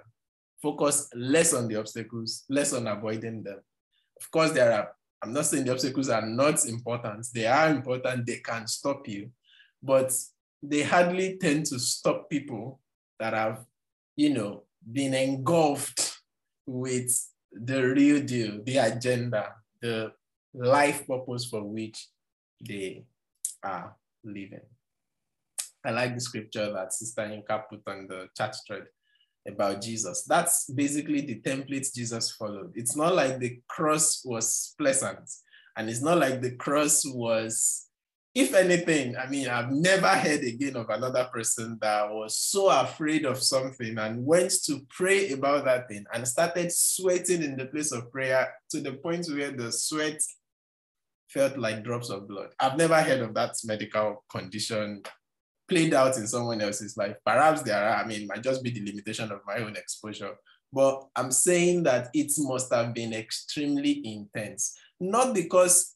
[0.60, 3.60] Focus less on the obstacles, less on avoiding them.
[4.20, 7.26] Of course, there are, I'm not saying the obstacles are not important.
[7.32, 9.30] They are important, they can stop you.
[9.82, 10.12] But
[10.68, 12.80] they hardly tend to stop people
[13.18, 13.64] that have,
[14.16, 16.18] you know, been engulfed
[16.66, 17.10] with
[17.52, 20.12] the real deal, the agenda, the
[20.52, 22.08] life purpose for which
[22.60, 23.04] they
[23.62, 24.60] are living.
[25.84, 28.86] I like the scripture that Sister Inka put on the chat thread
[29.46, 30.24] about Jesus.
[30.24, 32.72] That's basically the template Jesus followed.
[32.74, 35.30] It's not like the cross was pleasant,
[35.76, 37.83] and it's not like the cross was
[38.34, 43.24] if anything, I mean, I've never heard again of another person that was so afraid
[43.26, 47.92] of something and went to pray about that thing and started sweating in the place
[47.92, 50.20] of prayer to the point where the sweat
[51.28, 52.48] felt like drops of blood.
[52.58, 55.02] I've never heard of that medical condition
[55.68, 57.16] played out in someone else's life.
[57.24, 60.34] Perhaps there are, I mean, might just be the limitation of my own exposure.
[60.72, 65.93] But I'm saying that it must have been extremely intense, not because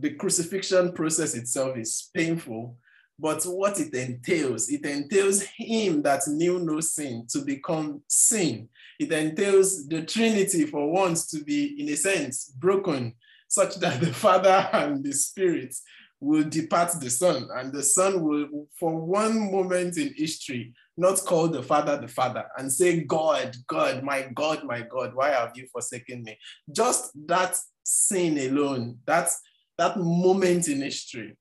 [0.00, 2.76] the crucifixion process itself is painful,
[3.18, 8.68] but what it entails, it entails him that knew no sin to become sin.
[8.98, 13.14] It entails the Trinity for once to be, in a sense, broken,
[13.48, 15.74] such that the Father and the Spirit
[16.20, 21.48] will depart the Son, and the Son will, for one moment in history, not call
[21.48, 25.66] the Father the Father and say, God, God, my God, my God, why have you
[25.72, 26.38] forsaken me?
[26.72, 29.40] Just that sin alone, that's
[29.78, 31.36] that moment in history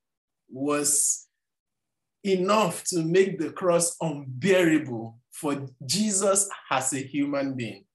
[0.50, 1.28] was
[2.24, 7.86] enough to make the cross unbearable for Jesus as a human being.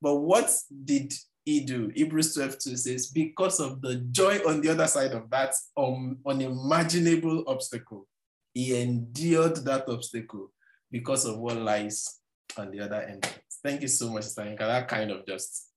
[0.00, 0.50] But what
[0.84, 1.12] did
[1.44, 1.90] he do?
[1.94, 6.18] Hebrews 12 2 says, because of the joy on the other side of that um,
[6.26, 8.06] unimaginable obstacle,
[8.54, 10.52] he endured that obstacle
[10.90, 12.20] because of what lies
[12.56, 13.28] on the other end.
[13.62, 14.64] Thank you so much, Stanka.
[14.64, 15.70] That kind of just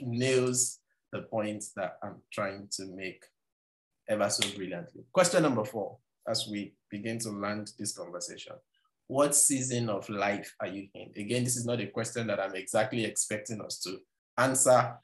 [0.00, 0.78] nails
[1.12, 3.24] the point that I'm trying to make
[4.08, 5.04] ever so brilliantly.
[5.12, 5.98] Question number four,
[6.28, 8.54] as we begin to land this conversation.
[9.08, 11.10] What season of life are you in?
[11.16, 13.98] Again, this is not a question that I'm exactly expecting us to
[14.38, 14.94] answer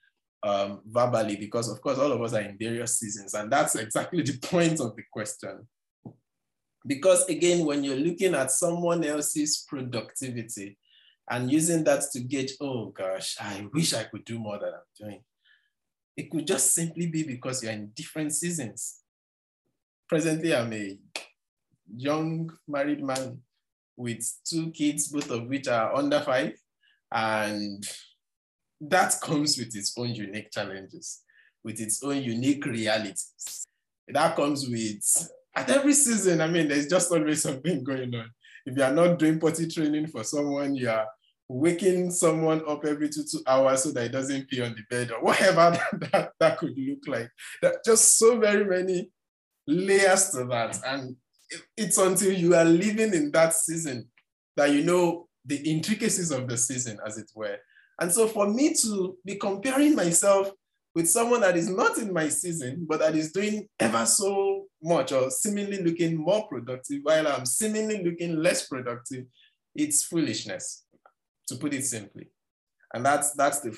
[0.43, 4.23] um, verbally, because of course, all of us are in various seasons, and that's exactly
[4.25, 5.67] the point of the question.
[6.87, 10.79] Because again, when you're looking at someone else's productivity
[11.29, 15.09] and using that to gauge, oh gosh, I wish I could do more than I'm
[15.09, 15.21] doing.
[16.19, 19.03] It could just simply be because you're in different seasons.
[20.09, 20.99] Presently, I'm a
[21.95, 23.41] young married man
[23.97, 26.55] with two kids, both of which are under five.
[27.13, 27.87] And
[28.81, 31.23] that comes with its own unique challenges,
[31.63, 33.65] with its own unique realities.
[34.09, 38.29] That comes with, at every season, I mean, there's just always something going on.
[38.67, 41.07] If you are not doing potty training for someone, you are
[41.49, 45.11] waking someone up every two, two hours so that it doesn't pee on the bed
[45.11, 47.31] or whatever that, that, that could look like.
[47.63, 49.11] There just so very many
[49.67, 50.79] layers to that.
[50.85, 51.17] And
[51.77, 54.09] it's until you are living in that season
[54.57, 57.57] that you know the intricacies of the season, as it were.
[58.01, 60.51] And so for me to be comparing myself
[60.95, 65.13] with someone that is not in my season, but that is doing ever so much
[65.13, 69.25] or seemingly looking more productive while I'm seemingly looking less productive,
[69.75, 70.85] it's foolishness
[71.49, 72.31] to put it simply.
[72.95, 73.77] And that's that's the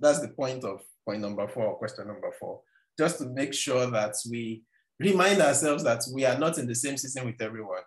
[0.00, 2.60] that's the point of point number four, question number four.
[2.98, 4.62] Just to make sure that we
[4.98, 7.82] remind ourselves that we are not in the same season with everyone.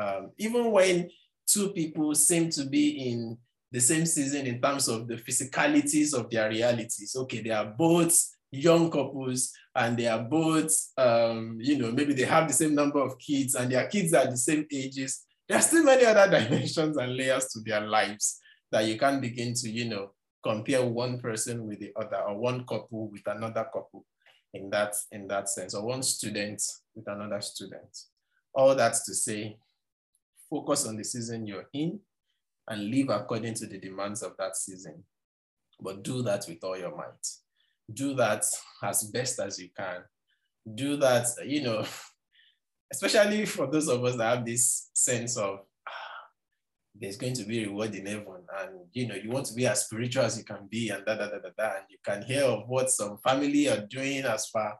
[0.00, 1.10] Um, even when
[1.46, 3.38] two people seem to be in
[3.70, 7.14] the same season in terms of the physicalities of their realities.
[7.16, 8.18] Okay, they are both
[8.50, 13.00] young couples and they are both, um, you know, maybe they have the same number
[13.00, 15.24] of kids and their kids are the same ages.
[15.46, 18.40] There are still many other dimensions and layers to their lives
[18.70, 20.10] that you can't begin to, you know,
[20.42, 24.04] compare one person with the other or one couple with another couple
[24.54, 26.62] in that, in that sense, or one student
[26.94, 28.04] with another student.
[28.54, 29.56] All that's to say,
[30.48, 32.00] focus on the season you're in
[32.68, 35.04] and live according to the demands of that season.
[35.80, 37.26] But do that with all your might.
[37.92, 38.44] Do that
[38.82, 40.02] as best as you can.
[40.74, 41.84] Do that, you know,
[42.92, 45.60] especially for those of us that have this sense of
[47.00, 48.44] there's going to be reward in heaven.
[48.60, 51.14] And you know you want to be as spiritual as you can be and da
[51.14, 51.76] da da da da.
[51.76, 54.78] And you can hear of what some family are doing as far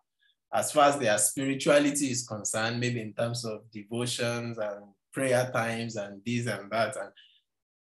[0.53, 5.97] as far as their spirituality is concerned maybe in terms of devotions and prayer times
[5.97, 6.97] and this and that.
[6.97, 7.11] And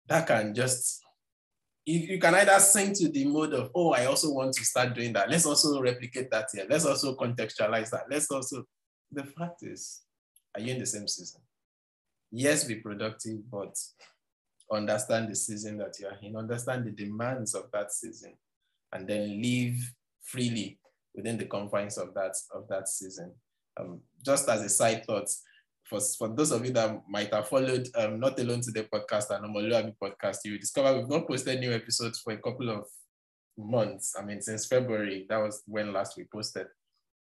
[0.07, 1.03] that can just
[1.87, 4.95] you, you can either sink to the mode of oh i also want to start
[4.95, 5.31] doing that.
[5.31, 6.67] Let's also replicate that here.
[6.69, 8.05] Let's also contextualize that.
[8.11, 8.65] Let's also
[9.13, 10.03] the fact is
[10.55, 11.41] are you in the same season?
[12.31, 13.77] Yes be productive but
[14.73, 18.35] understand the season that you're in, understand the demands of that season,
[18.93, 19.77] and then live
[20.23, 20.79] freely
[21.15, 23.33] within the confines of that of that season.
[23.79, 25.29] Um, just as a side thought,
[25.85, 29.45] for, for those of you that might have followed um, Not Alone Today podcast and
[29.45, 32.85] Omoluabi podcast, you discover we've not posted new episodes for a couple of
[33.59, 34.15] months.
[34.19, 36.67] I mean, since February, that was when last we posted.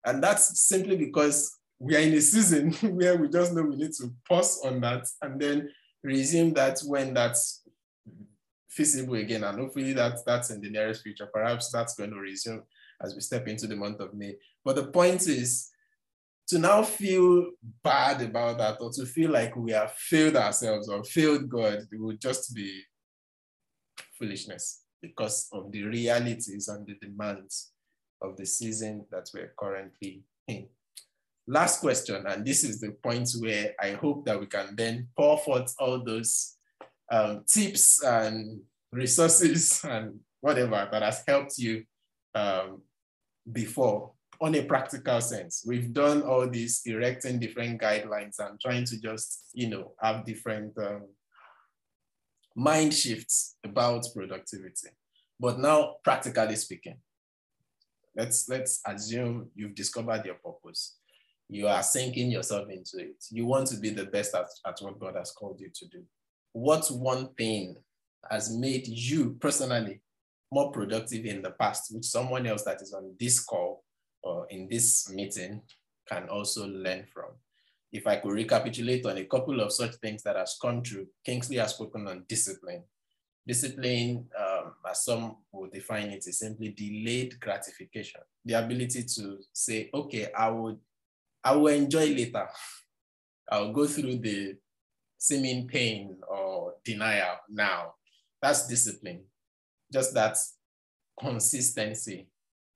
[0.06, 3.94] And that's simply because we are in a season where we just know we need
[3.94, 5.70] to pause on that and then
[6.04, 7.64] resume that when that's
[8.70, 9.44] feasible again.
[9.44, 11.30] And hopefully that, that's in the nearest future.
[11.32, 12.64] Perhaps that's going to resume
[13.02, 14.36] as we step into the month of May.
[14.64, 15.70] But the point is
[16.48, 17.52] to now feel
[17.84, 22.20] bad about that or to feel like we have failed ourselves or failed God, would
[22.20, 22.82] just be
[24.20, 27.72] foolishness because of the realities and the demands
[28.22, 30.68] of the season that we're currently in.
[31.46, 35.38] Last question, and this is the point where I hope that we can then pour
[35.38, 36.56] forth all those
[37.12, 38.62] um, tips and
[38.92, 41.84] resources and whatever that has helped you
[42.34, 42.82] um,
[43.52, 44.12] before
[44.42, 45.64] on a practical sense.
[45.66, 50.78] We've done all these erecting different guidelines and trying to just, you know, have different
[50.78, 51.04] um,
[52.56, 54.90] mind shifts about productivity.
[55.40, 56.98] But now, practically speaking,
[58.16, 60.98] let's let's assume you've discovered your purpose.
[61.50, 63.24] You are sinking yourself into it.
[63.30, 66.04] You want to be the best at, at what God has called you to do.
[66.54, 67.76] What one thing
[68.30, 70.02] has made you personally
[70.52, 73.84] more productive in the past, which someone else that is on this call
[74.22, 75.62] or in this meeting
[76.08, 77.32] can also learn from.
[77.92, 81.58] If I could recapitulate on a couple of such things that has come true, Kingsley
[81.58, 82.84] has spoken on discipline.
[83.46, 88.22] Discipline, um, as some will define it, is simply delayed gratification.
[88.46, 90.80] The ability to say, okay, I would,
[91.44, 92.48] I will enjoy later.
[93.52, 94.56] I'll go through the
[95.18, 97.96] seeming pain or denial now.
[98.42, 99.24] That's discipline.
[99.92, 100.38] Just that
[101.20, 102.28] consistency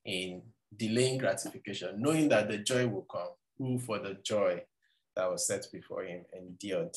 [0.06, 0.42] in
[0.76, 4.62] delaying gratification, knowing that the joy will come, who for the joy
[5.16, 6.96] that was set before him endured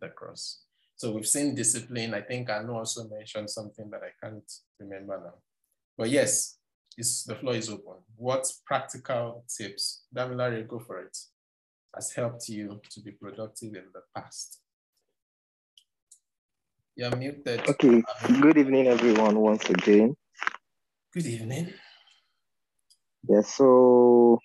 [0.00, 0.62] the cross.
[0.96, 2.14] So we've seen discipline.
[2.14, 4.50] I think Anu also mentioned something that I can't
[4.80, 5.34] remember now.
[5.96, 6.58] But yes,
[6.96, 8.02] the floor is open.
[8.16, 11.16] What practical tips, Damilare, go for it,
[11.94, 14.60] has helped you to be productive in the past?
[16.94, 17.68] You're muted.
[17.68, 18.02] Okay.
[18.40, 20.16] Good evening, everyone, once again.
[21.12, 21.74] Good evening.
[23.28, 24.38] Yeah, so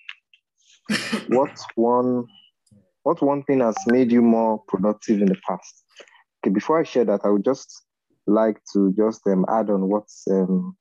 [1.28, 2.26] what one
[3.04, 5.84] what one thing has made you more productive in the past?
[6.44, 7.84] Okay, before I share that, I would just
[8.28, 10.76] like to just um, add on what um,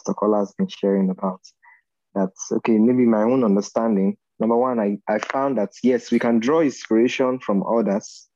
[0.00, 1.40] Pastor Kola has been sharing about.
[2.14, 4.16] That's okay, maybe my own understanding.
[4.38, 8.28] Number one, I, I found that yes, we can draw inspiration from others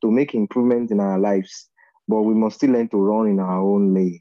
[0.00, 1.68] to make improvement in our lives,
[2.08, 4.20] but we must still learn to run in our own lane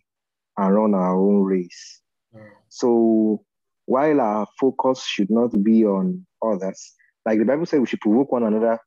[0.58, 2.02] and run our own race.
[2.36, 2.50] Mm.
[2.68, 3.46] So
[3.86, 6.94] while our focus should not be on others,
[7.26, 8.78] like the Bible says, we should provoke one another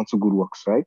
[0.00, 0.86] unto good works, right?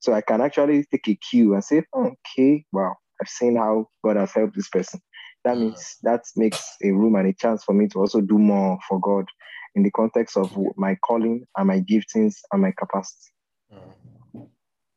[0.00, 4.16] So I can actually take a cue and say, okay, wow, I've seen how God
[4.16, 5.00] has helped this person.
[5.44, 8.78] That means that makes a room and a chance for me to also do more
[8.88, 9.26] for God
[9.74, 13.32] in the context of my calling and my giftings and my capacity.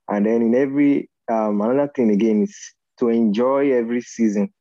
[0.10, 2.56] And then in every um, another thing again is
[3.00, 4.54] to enjoy every season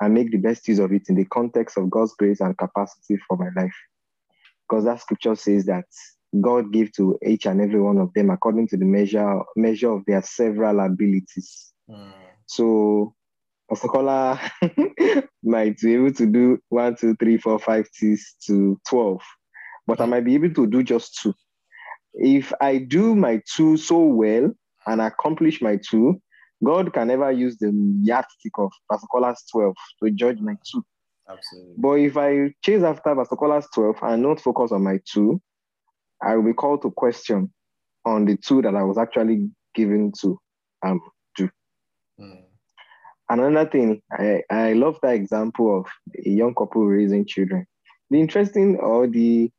[0.00, 3.16] and make the best use of it in the context of God's grace and capacity
[3.28, 3.74] for my life.
[4.68, 5.84] Because that scripture says that
[6.40, 10.04] God gave to each and every one of them according to the measure measure of
[10.06, 11.72] their several abilities.
[11.88, 12.12] Mm.
[12.46, 13.14] So
[13.70, 14.40] Pastor Kola
[15.44, 19.20] might be able to do one, two, three, four, five, six to 12,
[19.86, 21.32] but I might be able to do just two.
[22.14, 24.50] If I do my two so well
[24.88, 26.20] and accomplish my two,
[26.64, 27.70] God can never use the
[28.02, 30.84] yardstick of Pastor Kola's 12 to judge my two.
[31.28, 31.74] Absolutely.
[31.78, 35.40] But if I chase after Pastor Kola's 12 and not focus on my two,
[36.20, 37.52] I will be called to question
[38.04, 40.38] on the two that I was actually given to
[40.84, 41.00] um
[41.36, 41.48] do.
[42.18, 42.49] Mm.
[43.30, 45.86] Another thing, I, I love that example of
[46.26, 47.64] a young couple raising children.
[48.10, 49.52] The interesting or the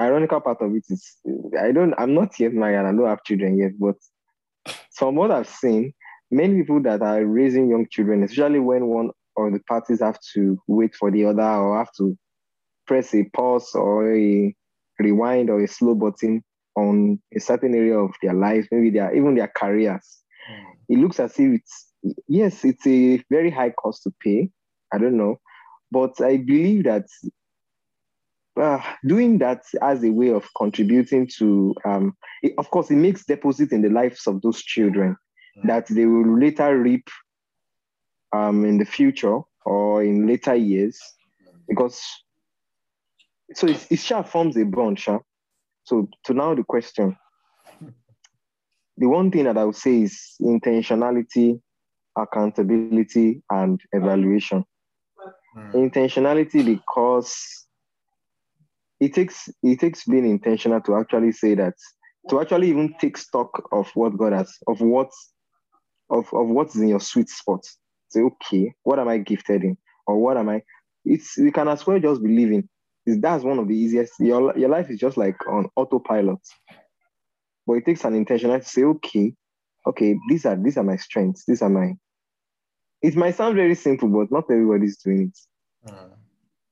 [0.00, 1.16] ironical part of it is
[1.60, 3.96] I don't I'm not yet married and I don't have children yet, but
[4.94, 5.92] from what I've seen,
[6.30, 10.58] many people that are raising young children, especially when one or the parties have to
[10.66, 12.16] wait for the other or have to
[12.86, 14.54] press a pause or a
[14.98, 16.42] rewind or a slow button
[16.74, 20.22] on a certain area of their lives, maybe their even their careers.
[20.50, 20.64] Mm.
[20.88, 21.87] It looks as if it's
[22.26, 24.50] yes, it's a very high cost to pay.
[24.92, 25.40] I don't know,
[25.90, 27.06] but I believe that
[28.60, 33.24] uh, doing that as a way of contributing to, um, it, of course, it makes
[33.24, 35.16] deposit in the lives of those children
[35.64, 37.08] that they will later reap
[38.32, 41.00] um, in the future or in later years
[41.66, 42.00] because
[43.54, 45.22] so it, it sure forms a bond sure.
[45.84, 47.16] so to now the question
[48.96, 51.60] the one thing that i would say is intentionality
[52.22, 54.64] accountability and evaluation
[55.56, 55.72] mm.
[55.74, 57.66] intentionality because
[59.00, 61.74] it takes it takes being intentional to actually say that
[62.28, 65.10] to actually even take stock of what god has of what
[66.10, 67.64] of, of what's in your sweet spot.
[68.08, 69.76] Say, okay, what am I gifted in?
[70.06, 70.62] Or what am I?
[71.04, 72.68] It's we can as well just be living.
[73.06, 74.14] is that's one of the easiest.
[74.18, 76.38] Your your life is just like on autopilot.
[77.66, 79.34] But it takes an intentional to say, okay,
[79.86, 81.92] okay, these are these are my strengths, these are my
[83.02, 85.90] it might sound very simple, but not everybody's doing it.
[85.90, 86.10] Mm.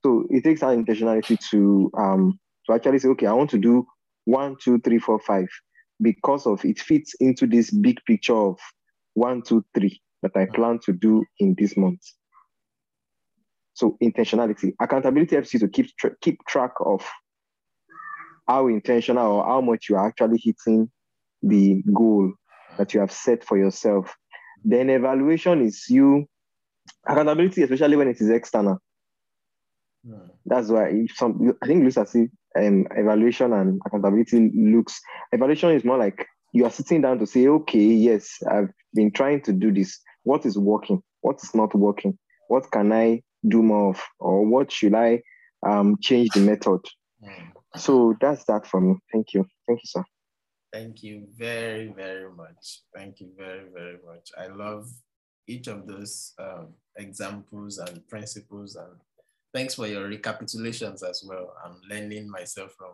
[0.04, 3.86] So it takes an intentionality to um to actually say, okay, I want to do
[4.24, 5.48] one, two, three, four, five,
[6.00, 8.58] because of it fits into this big picture of
[9.14, 12.00] one, two, three that I plan to do in this month.
[13.74, 17.08] So intentionality, accountability helps you to keep tra- keep track of
[18.48, 20.90] how intentional or how much you are actually hitting
[21.42, 22.32] the goal
[22.78, 24.14] that you have set for yourself.
[24.64, 26.26] Then evaluation is you
[27.06, 28.78] accountability, especially when it is external.
[30.44, 35.00] That's why if some I think looks as if um, evaluation and accountability looks
[35.32, 39.42] evaluation is more like you are sitting down to say, okay, yes, I've been trying
[39.42, 39.98] to do this.
[40.22, 41.02] What is working?
[41.20, 42.18] What is not working?
[42.48, 44.02] What can I do more of?
[44.20, 45.22] Or what should I
[45.66, 46.80] um, change the method?
[47.22, 47.52] Mm.
[47.76, 48.94] So that's that for me.
[49.12, 49.44] Thank you.
[49.66, 50.04] Thank you, sir.
[50.76, 52.82] Thank you very, very much.
[52.94, 54.28] Thank you very, very much.
[54.36, 54.86] I love
[55.48, 58.76] each of those um, examples and principles.
[58.76, 58.92] And
[59.54, 61.54] thanks for your recapitulations as well.
[61.64, 62.92] I'm learning myself from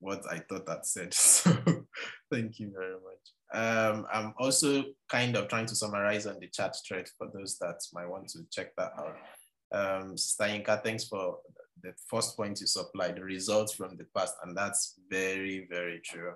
[0.00, 1.14] what I thought I said.
[2.30, 3.24] So thank you very much.
[3.54, 7.80] Um, I'm also kind of trying to summarize on the chat thread for those that
[7.94, 9.16] might want to check that out.
[9.72, 10.16] Um,
[10.84, 11.38] thanks for
[11.82, 16.32] the first point you supplied, the results from the past, and that's very, very true.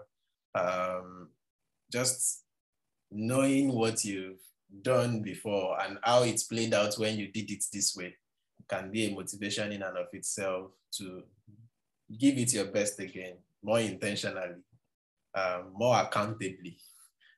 [0.54, 1.28] Um,
[1.90, 2.42] just
[3.10, 4.40] knowing what you've
[4.82, 8.14] done before and how it's played out when you did it this way
[8.68, 11.22] can be a motivation in and of itself to
[12.18, 14.62] give it your best again, more intentionally,
[15.34, 16.78] um, more accountably,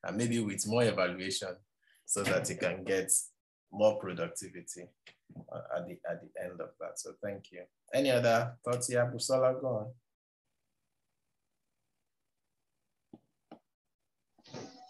[0.04, 1.56] and maybe with more evaluation
[2.04, 3.10] so that you can get
[3.72, 4.88] more productivity
[5.76, 6.98] at the at the end of that.
[6.98, 7.62] So thank you.
[7.92, 9.60] Any other thoughts here, Busola?
[9.60, 9.86] Go on.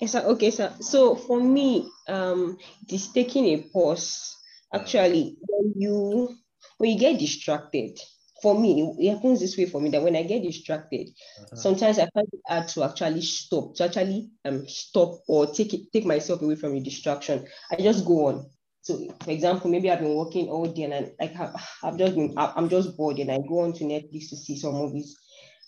[0.00, 0.20] Yes, sir.
[0.20, 0.72] Okay, sir.
[0.80, 4.36] So for me, um, it is taking a pause.
[4.74, 6.36] Actually, when you
[6.78, 7.98] when you get distracted,
[8.42, 11.08] for me, it happens this way for me that when I get distracted,
[11.40, 11.56] uh-huh.
[11.56, 15.92] sometimes I find it hard to actually stop, to actually um stop or take it,
[15.92, 17.46] take myself away from the distraction.
[17.70, 18.50] I just go on.
[18.82, 21.34] So, for example, maybe I've been working all day and I, like
[21.82, 24.74] I've just been, I'm just bored and I go on to Netflix to see some
[24.74, 25.16] movies.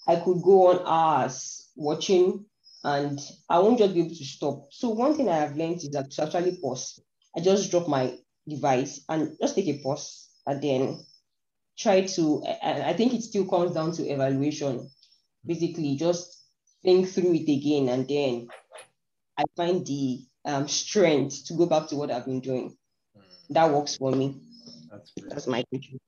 [0.06, 2.44] I could go on hours watching
[2.84, 4.68] and I won't just be able to stop.
[4.70, 7.00] So one thing I have learned is that to actually pause.
[7.36, 8.16] I just drop my
[8.48, 11.00] device and just take a pause and then
[11.76, 14.90] try to, I think it still comes down to evaluation.
[15.44, 16.44] Basically, just
[16.82, 18.48] think through it again and then
[19.36, 22.76] I find the um, strength to go back to what I've been doing
[23.50, 24.40] that works for me.
[24.90, 26.00] That's, That's my contribution.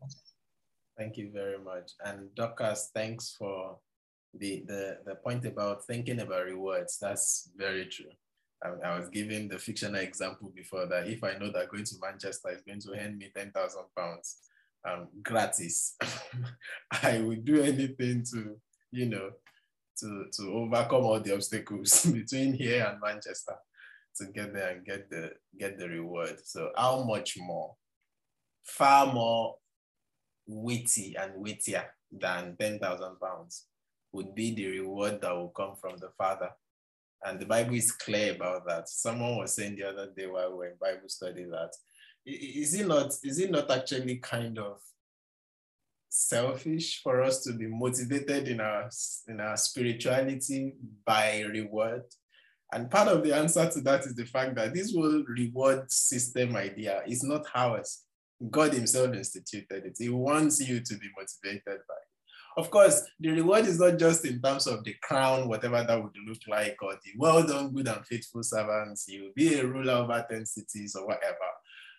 [0.97, 1.93] Thank you very much.
[2.05, 3.79] And Dorcas, thanks for
[4.35, 6.99] the, the, the point about thinking about rewards.
[7.01, 8.11] That's very true.
[8.63, 11.95] I, I was giving the fictional example before that if I know that going to
[12.01, 14.37] Manchester is going to hand me 10,000 pounds
[14.89, 15.97] um, gratis,
[17.03, 18.57] I would do anything to,
[18.93, 19.31] you know,
[19.99, 23.57] to, to overcome all the obstacles between here and Manchester
[24.17, 26.37] to get there and get the get the reward.
[26.45, 27.75] So how much more?
[28.65, 29.57] Far more
[30.47, 33.67] witty and wittier than 10,000 pounds
[34.13, 36.51] would be the reward that will come from the Father.
[37.25, 38.89] And the Bible is clear about that.
[38.89, 41.73] Someone was saying the other day while we were in Bible study that
[42.27, 44.79] is it not is it not actually kind of
[46.09, 48.91] selfish for us to be motivated in our
[49.29, 50.75] in our spirituality
[51.05, 52.03] by reward
[52.73, 56.55] and part of the answer to that is the fact that this whole reward system
[56.55, 58.03] idea is not ours.
[58.49, 59.97] God Himself instituted it.
[59.99, 61.95] He wants you to be motivated by.
[62.57, 66.17] Of course, the reward is not just in terms of the crown, whatever that would
[66.27, 69.07] look like, or the well done, good and faithful servants.
[69.09, 71.37] You'll be a ruler over 10 cities or whatever.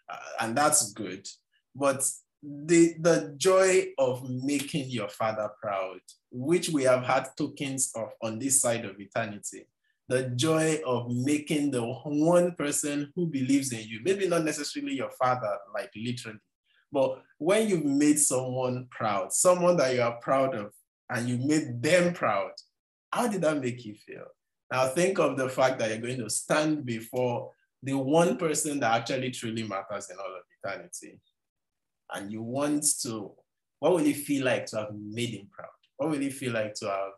[0.09, 1.27] Uh, and that's good.
[1.73, 2.03] But
[2.43, 5.99] the, the joy of making your father proud,
[6.31, 9.67] which we have had tokens of on this side of eternity,
[10.09, 15.11] the joy of making the one person who believes in you, maybe not necessarily your
[15.11, 16.39] father, like literally,
[16.91, 20.71] but when you've made someone proud, someone that you are proud of,
[21.09, 22.51] and you made them proud,
[23.11, 24.25] how did that make you feel?
[24.71, 27.51] Now think of the fact that you're going to stand before
[27.83, 31.19] the one person that actually truly matters in all of eternity.
[32.13, 33.31] And you want to,
[33.79, 35.69] what will it feel like to have made him proud?
[35.97, 37.11] What will it feel like to have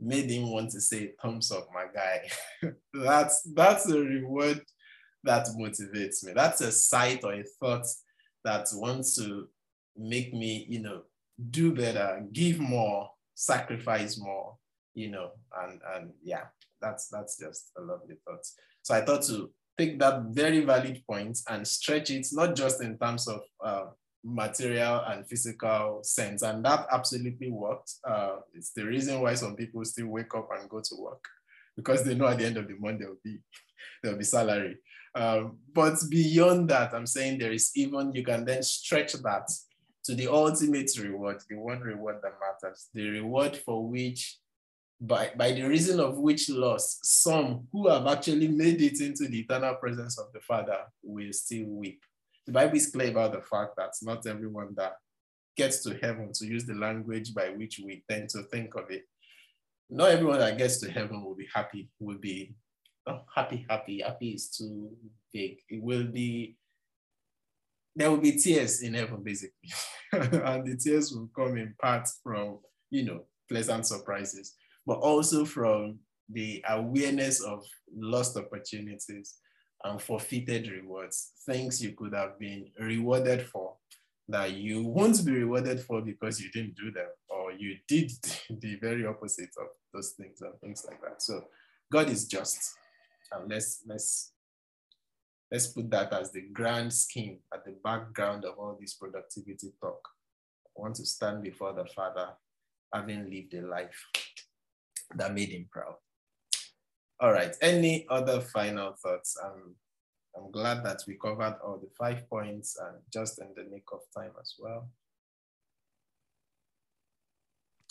[0.00, 2.20] made him want to say thumbs up my guy
[2.94, 4.60] that's that's a reward
[5.24, 7.86] that motivates me that's a sight or a thought
[8.46, 9.48] that wants to
[9.96, 11.02] make me you know
[11.50, 14.56] do better, give more, sacrifice more,
[14.94, 15.30] you know,
[15.62, 16.44] and and yeah,
[16.80, 18.44] that's that's just a lovely thought.
[18.82, 22.96] So I thought to take that very valid point and stretch it not just in
[22.98, 23.86] terms of uh,
[24.24, 27.92] material and physical sense, and that absolutely worked.
[28.08, 31.24] Uh, it's the reason why some people still wake up and go to work
[31.76, 33.38] because they know at the end of the month there will be
[34.02, 34.76] there will be salary.
[35.16, 39.48] Um, but beyond that, I'm saying there is even you can then stretch that
[40.04, 44.36] to the ultimate reward, the one reward that matters, the reward for which,
[45.00, 49.40] by, by the reason of which loss, some who have actually made it into the
[49.40, 52.02] eternal presence of the Father will still weep.
[52.44, 54.96] The Bible is clear about the fact that not everyone that
[55.56, 59.04] gets to heaven, to use the language by which we tend to think of it,
[59.88, 62.54] not everyone that gets to heaven will be happy, will be
[63.06, 64.00] oh, happy, happy.
[64.00, 64.90] Happy is too
[65.32, 65.58] big.
[65.68, 66.56] It will be
[67.96, 69.72] there will be tears in heaven, basically.
[70.12, 72.58] and the tears will come in part from,
[72.90, 74.54] you know, pleasant surprises,
[74.86, 77.64] but also from the awareness of
[77.96, 79.36] lost opportunities
[79.84, 83.74] and forfeited rewards, things you could have been rewarded for
[84.28, 88.10] that you won't be rewarded for because you didn't do them or you did
[88.50, 91.22] the very opposite of those things and things like that.
[91.22, 91.44] So
[91.90, 92.74] God is just.
[93.32, 94.32] And let's let's
[95.50, 100.08] let's put that as the grand scheme at the background of all this productivity talk.
[100.76, 102.28] I want to stand before the Father
[102.92, 104.04] having lived a life
[105.14, 105.94] that made him proud.
[107.20, 109.38] All right, any other final thoughts?
[109.42, 109.74] Um,
[110.36, 114.00] I'm glad that we covered all the five points and just in the nick of
[114.14, 114.90] time as well.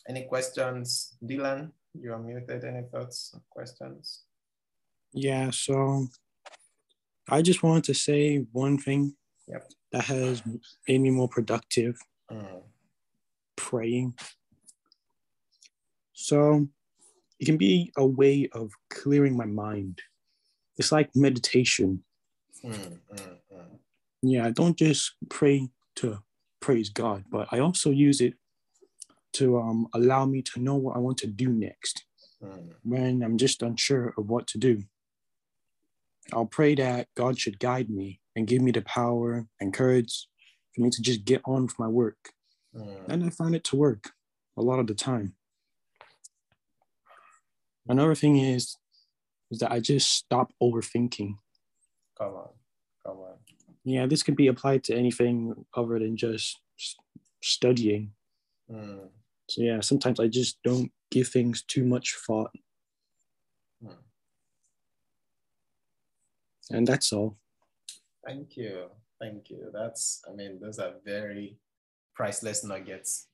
[0.07, 1.17] Any questions?
[1.23, 2.63] Dylan, you're muted.
[2.63, 4.24] Any thoughts, questions?
[5.15, 6.07] Yeah, so
[7.29, 9.15] I just wanted to say one thing
[9.47, 9.71] yep.
[9.91, 10.43] that has
[10.87, 11.97] made me more productive
[12.29, 12.61] mm.
[13.55, 14.13] praying.
[16.13, 16.67] So
[17.39, 20.01] it can be a way of clearing my mind.
[20.77, 22.03] It's like meditation.
[22.63, 23.79] Mm, mm, mm.
[24.21, 26.19] yeah, I don't just pray to
[26.59, 28.33] praise God, but I also use it
[29.33, 32.05] to um, allow me to know what I want to do next
[32.43, 32.69] mm.
[32.83, 34.83] when I'm just unsure of what to do.
[36.33, 40.27] I'll pray that God should guide me and give me the power and courage
[40.73, 42.33] for me to just get on with my work.
[42.75, 43.07] Mm.
[43.07, 44.11] And I find it to work
[44.57, 45.35] a lot of the time.
[47.87, 48.77] Another thing is,
[49.51, 51.37] is that I just stop overthinking.
[52.17, 52.49] Come on,
[53.05, 53.33] come on.
[53.83, 56.59] Yeah, this could be applied to anything other than just
[57.43, 58.11] studying.
[58.71, 59.09] Mm.
[59.47, 62.51] So yeah, sometimes I just don't give things too much thought.
[63.83, 63.91] Mm.
[66.71, 67.37] And that's all.
[68.25, 68.85] Thank you.
[69.19, 69.69] Thank you.
[69.73, 71.57] That's, I mean, those are very
[72.15, 73.27] priceless nuggets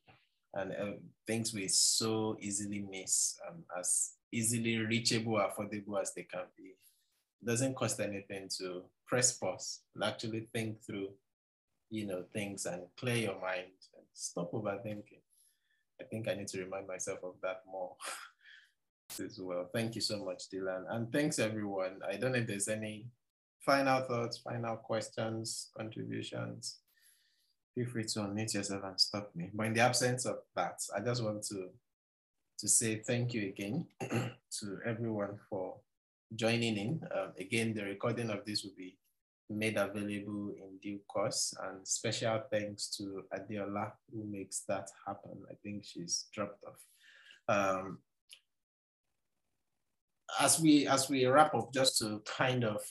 [0.54, 0.92] and uh,
[1.26, 6.76] things we so easily miss um, as easily reachable, affordable as they can be.
[7.42, 11.10] It doesn't cost anything to press pause and actually think through,
[11.90, 15.22] you know, things and clear your mind and stop overthinking.
[16.00, 17.96] I think I need to remind myself of that more
[19.24, 19.70] as well.
[19.74, 20.84] Thank you so much, Dylan.
[20.90, 22.00] And thanks everyone.
[22.08, 23.08] I don't know if there's any
[23.66, 26.80] final thoughts, final questions, contributions,
[27.76, 29.50] feel free to unmute yourself and stop me.
[29.54, 31.70] But in the absence of that, I just want to,
[32.60, 33.88] to say thank you again
[34.60, 35.78] to everyone for
[36.36, 37.02] joining in.
[37.16, 38.98] Um, again, the recording of this will be
[39.50, 45.44] made available in due course and special thanks to Adeola who makes that happen.
[45.50, 46.80] I think she's dropped off.
[47.48, 48.00] Um,
[50.40, 52.82] as we as we wrap up, just to kind of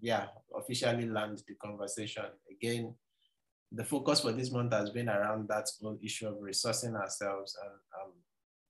[0.00, 0.26] yeah,
[0.56, 2.24] officially land the conversation.
[2.50, 2.94] Again,
[3.72, 7.56] the focus for this month has been around that whole issue of resourcing ourselves.
[7.62, 8.12] And I'm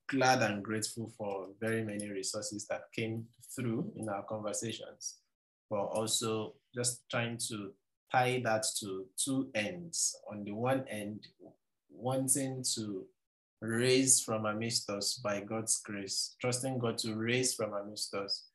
[0.09, 3.25] glad and grateful for very many resources that came
[3.55, 5.17] through in our conversations,
[5.69, 7.71] but also just trying to
[8.11, 10.15] tie that to two ends.
[10.31, 11.27] On the one end,
[11.91, 13.05] wanting to
[13.61, 18.45] raise from amidst us by God's grace, trusting God to raise from amidst us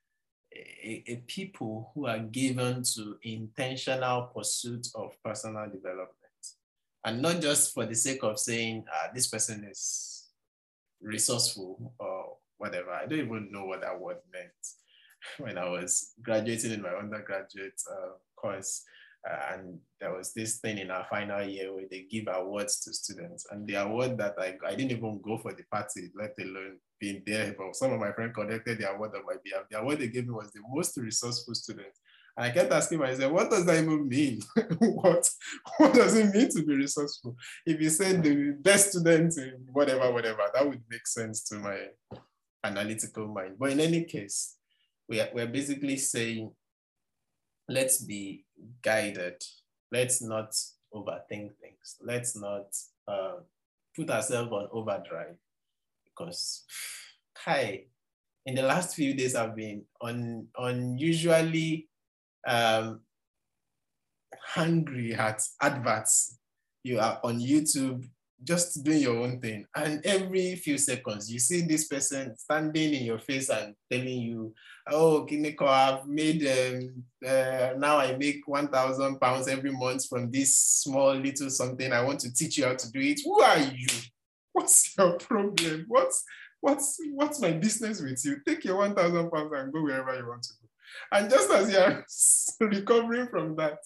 [0.54, 6.16] a, a, people who are given to intentional pursuit of personal development.
[7.04, 10.28] And not just for the sake of saying, ah, this person is
[11.00, 12.90] resourceful or whatever.
[12.90, 14.50] I don't even know what that word meant
[15.38, 18.82] when I was graduating in my undergraduate uh, course.
[19.28, 22.92] Uh, and there was this thing in our final year where they give awards to
[22.92, 23.46] students.
[23.50, 27.22] And the award that I, I didn't even go for the party, let alone being
[27.26, 27.54] there.
[27.56, 29.64] But some of my friends collected the award on my behalf.
[29.70, 31.92] The award they gave me was the most resourceful student.
[32.36, 34.42] And I kept asking myself, what does that even mean?
[34.78, 35.28] what,
[35.78, 37.36] what does it mean to be resourceful?
[37.66, 39.34] If you said the best student
[39.72, 41.78] whatever, whatever, that would make sense to my
[42.62, 43.56] analytical mind.
[43.58, 44.56] But in any case,
[45.08, 46.52] we are, we're basically saying,
[47.68, 48.44] let's be
[48.82, 49.42] guided.
[49.90, 50.54] Let's not
[50.94, 51.96] overthink things.
[52.00, 52.66] Let's not
[53.08, 53.40] uh,
[53.96, 55.36] put ourselves on overdrive
[56.20, 56.64] because,
[57.36, 57.84] hi,
[58.46, 61.88] in the last few days, I've been un, unusually
[62.46, 63.00] um,
[64.54, 66.38] hungry at adverts.
[66.82, 68.08] You are on YouTube
[68.42, 69.66] just doing your own thing.
[69.76, 74.54] And every few seconds, you see this person standing in your face and telling you,
[74.90, 80.56] oh, Kineko, I've made, um, uh, now I make 1,000 pounds every month from this
[80.56, 81.92] small little something.
[81.92, 83.20] I want to teach you how to do it.
[83.22, 83.86] Who are you?
[84.60, 85.86] What's your problem?
[85.88, 86.22] What's,
[86.60, 88.42] what's, what's my business with you?
[88.46, 90.68] Take your 1,000 pounds and go wherever you want to go.
[91.12, 93.78] And just as you're recovering from that,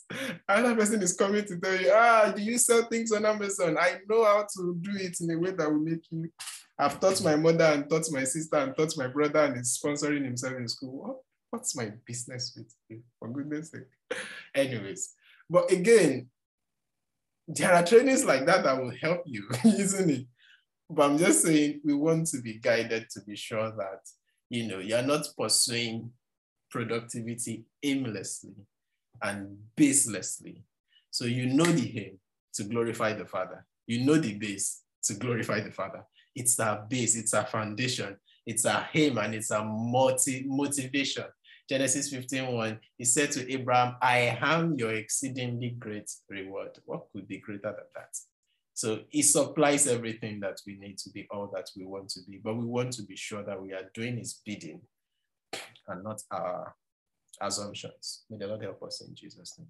[0.48, 3.78] another person is coming to tell you, ah, do you sell things on Amazon?
[3.78, 6.28] I know how to do it in a way that will make you.
[6.76, 10.24] I've taught my mother and taught my sister and taught my brother and is sponsoring
[10.24, 11.02] himself in school.
[11.06, 11.16] What,
[11.51, 13.01] what's my business with you?
[13.20, 14.18] For goodness sake.
[14.56, 15.14] Anyways,
[15.48, 16.30] but again,
[17.46, 20.26] there are trainings like that that will help you, isn't it?
[20.90, 24.01] But I'm just saying we want to be guided to be sure that
[24.51, 26.12] you know you're not pursuing
[26.70, 28.55] productivity aimlessly
[29.23, 30.62] and baselessly.
[31.11, 32.19] So you know the aim
[32.55, 33.65] to glorify the Father.
[33.86, 36.05] You know the base to glorify the Father.
[36.35, 41.24] It's our base, it's our foundation, it's our aim, and it's our multi motivation.
[41.69, 46.78] Genesis 15:1, he said to Abraham, I am your exceedingly great reward.
[46.85, 48.15] What could be greater than that?
[48.74, 52.40] So he supplies everything that we need to be all that we want to be,
[52.42, 54.80] but we want to be sure that we are doing his bidding
[55.86, 56.74] and not our
[57.40, 58.24] assumptions.
[58.28, 59.68] May the Lord help us in Jesus' name.